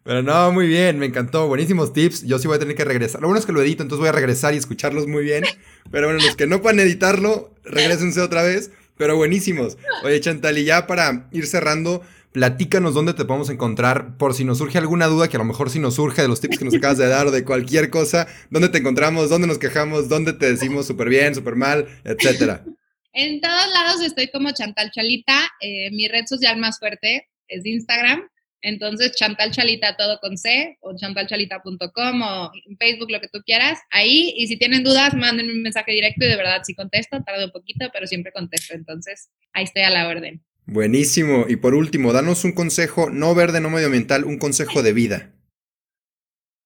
Pero 0.04 0.24
no, 0.24 0.52
muy 0.52 0.68
bien, 0.68 1.00
me 1.00 1.06
encantó. 1.06 1.48
Buenísimos 1.48 1.94
tips. 1.94 2.24
Yo 2.24 2.40
sí 2.40 2.48
voy 2.48 2.58
a 2.58 2.60
tener 2.60 2.76
que 2.76 2.86
regresar. 2.86 3.22
Lo 3.22 3.28
bueno 3.28 3.40
es 3.40 3.46
que 3.46 3.52
lo 3.52 3.62
edito, 3.62 3.84
entonces 3.84 4.00
voy 4.00 4.10
a 4.10 4.14
regresar 4.14 4.54
y 4.54 4.58
escucharlos 4.58 5.08
muy 5.08 5.24
bien. 5.24 5.44
Pero 5.92 6.08
bueno, 6.08 6.24
los 6.24 6.36
que 6.36 6.48
no 6.48 6.62
puedan 6.62 6.80
editarlo, 6.80 7.54
regresense 7.64 8.20
otra 8.22 8.44
vez. 8.44 8.72
Pero 8.98 9.16
buenísimos. 9.16 9.78
Oye, 10.04 10.20
Chantal, 10.20 10.58
y 10.58 10.66
ya 10.66 10.86
para 10.86 11.28
ir 11.32 11.48
cerrando, 11.48 12.02
platícanos 12.34 12.94
dónde 12.94 13.14
te 13.14 13.26
podemos 13.26 13.50
encontrar 13.50 14.18
por 14.18 14.34
si 14.34 14.44
nos 14.44 14.58
surge 14.58 14.78
alguna 14.78 15.08
duda, 15.08 15.30
que 15.30 15.38
a 15.38 15.40
lo 15.40 15.46
mejor 15.46 15.70
si 15.70 15.80
nos 15.80 15.96
surge 15.96 16.22
de 16.22 16.28
los 16.28 16.42
tips 16.42 16.58
que 16.58 16.66
nos 16.66 16.74
acabas 16.74 16.98
de 16.98 17.08
dar 17.08 17.28
o 17.28 17.32
de 17.32 17.46
cualquier 17.46 17.90
cosa, 17.90 18.28
dónde 18.50 18.70
te 18.70 18.80
encontramos, 18.80 19.30
dónde 19.30 19.48
nos 19.48 19.60
quejamos, 19.60 20.10
dónde 20.10 20.34
te 20.34 20.52
decimos 20.52 20.88
súper 20.88 21.10
bien, 21.10 21.34
súper 21.36 21.56
mal, 21.56 21.88
etcétera. 22.04 22.66
En 23.16 23.42
todos 23.42 23.72
lados 23.72 24.02
estoy 24.02 24.30
como 24.30 24.52
Chantal 24.54 24.90
Chalita. 24.90 25.48
Eh, 25.62 25.92
mi 25.92 26.08
red 26.08 26.26
social 26.26 26.58
más 26.58 26.80
fuerte 26.80 27.30
es 27.48 27.64
Instagram. 27.64 28.28
Entonces, 28.64 29.12
Chantal 29.16 29.52
Chalita 29.52 29.96
todo 29.98 30.18
con 30.20 30.36
C 30.36 30.78
o 30.82 30.96
chantalchalita.com 30.96 32.22
o 32.24 32.52
Facebook, 32.80 33.12
lo 33.12 33.22
que 33.22 33.28
tú 33.28 33.44
quieras. 33.46 33.78
Ahí, 33.92 34.34
y 34.36 34.48
si 34.48 34.58
tienen 34.58 34.84
dudas, 34.84 35.14
mándenme 35.14 35.54
un 35.54 35.62
mensaje 35.62 35.92
directo 35.92 36.26
y 36.26 36.30
de 36.30 36.38
verdad 36.38 36.62
sí 36.64 36.74
contesto. 36.74 37.22
Tardo 37.24 37.46
un 37.46 37.52
poquito, 37.52 37.88
pero 37.94 38.08
siempre 38.08 38.32
contesto. 38.32 38.74
Entonces, 38.74 39.30
ahí 39.52 39.66
estoy 39.66 39.84
a 39.84 39.92
la 39.92 40.08
orden. 40.08 40.42
Buenísimo. 40.66 41.46
Y 41.48 41.58
por 41.58 41.76
último, 41.76 42.14
danos 42.14 42.44
un 42.46 42.54
consejo, 42.54 43.10
no 43.10 43.36
verde, 43.36 43.60
no 43.60 43.70
medioambiental, 43.70 44.24
un 44.24 44.38
consejo 44.38 44.82
de 44.82 44.94
vida. 44.94 45.34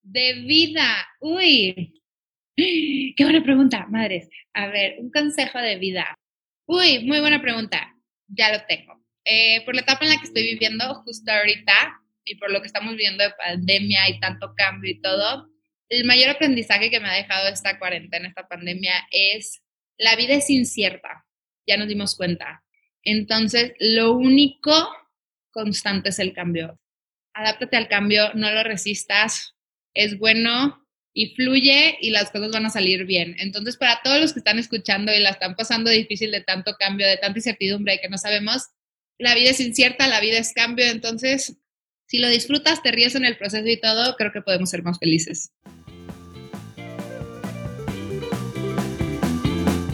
De 0.04 0.34
vida. 0.46 1.08
Uy. 1.20 2.02
Qué 2.56 3.24
buena 3.24 3.44
pregunta, 3.44 3.86
madres. 3.90 4.30
A 4.54 4.68
ver, 4.68 4.96
un 5.00 5.12
consejo 5.12 5.60
de 5.60 5.78
vida. 5.78 6.16
Uy, 6.66 7.06
muy 7.06 7.20
buena 7.20 7.42
pregunta. 7.42 7.96
Ya 8.28 8.52
lo 8.52 8.64
tengo. 8.66 9.04
Eh, 9.26 9.64
por 9.66 9.76
la 9.76 9.82
etapa 9.82 10.06
en 10.06 10.12
la 10.12 10.18
que 10.18 10.28
estoy 10.28 10.44
viviendo 10.44 10.96
justo 11.04 11.32
ahorita 11.32 12.02
y 12.24 12.36
por 12.36 12.52
lo 12.52 12.62
que 12.62 12.68
estamos 12.68 12.96
viendo 12.96 13.24
de 13.24 13.32
pandemia 13.32 14.10
y 14.10 14.20
tanto 14.20 14.54
cambio 14.56 14.92
y 14.92 15.02
todo, 15.02 15.50
el 15.90 16.06
mayor 16.06 16.30
aprendizaje 16.30 16.90
que 16.90 17.00
me 17.00 17.10
ha 17.10 17.14
dejado 17.14 17.48
esta 17.48 17.80
cuarentena, 17.80 18.28
esta 18.28 18.48
pandemia, 18.48 18.94
es 19.12 19.62
la 19.98 20.16
vida 20.16 20.34
es 20.36 20.50
incierta. 20.50 21.26
Ya 21.66 21.78
nos 21.78 21.88
dimos 21.88 22.16
cuenta. 22.16 22.64
Entonces, 23.10 23.72
lo 23.80 24.12
único 24.12 24.90
constante 25.52 26.10
es 26.10 26.20
el 26.20 26.34
cambio. 26.34 26.78
Adáptate 27.34 27.78
al 27.78 27.88
cambio, 27.88 28.34
no 28.34 28.52
lo 28.52 28.64
resistas, 28.64 29.56
es 29.94 30.20
bueno 30.20 30.86
y 31.14 31.34
fluye 31.34 31.98
y 32.02 32.10
las 32.10 32.32
cosas 32.32 32.52
van 32.52 32.66
a 32.66 32.70
salir 32.70 33.06
bien. 33.06 33.38
Entonces, 33.40 33.78
para 33.78 34.02
todos 34.04 34.20
los 34.20 34.34
que 34.34 34.40
están 34.40 34.60
escuchando 34.60 35.14
y 35.14 35.20
la 35.20 35.30
están 35.30 35.56
pasando 35.56 35.90
difícil 35.90 36.32
de 36.32 36.42
tanto 36.42 36.76
cambio, 36.78 37.08
de 37.08 37.16
tanta 37.16 37.40
incertidumbre 37.40 37.96
y 37.96 38.00
que 38.00 38.10
no 38.10 38.18
sabemos, 38.18 38.64
la 39.18 39.36
vida 39.36 39.52
es 39.52 39.62
incierta, 39.62 40.06
la 40.08 40.20
vida 40.20 40.38
es 40.38 40.52
cambio, 40.52 40.84
entonces 40.86 41.58
si 42.08 42.20
lo 42.20 42.28
disfrutas, 42.28 42.84
te 42.84 42.92
ríes 42.92 43.16
en 43.16 43.24
el 43.24 43.38
proceso 43.38 43.68
y 43.68 43.80
todo, 43.80 44.18
creo 44.18 44.34
que 44.34 44.42
podemos 44.42 44.70
ser 44.70 44.84
más 44.84 45.00
felices. 45.00 45.54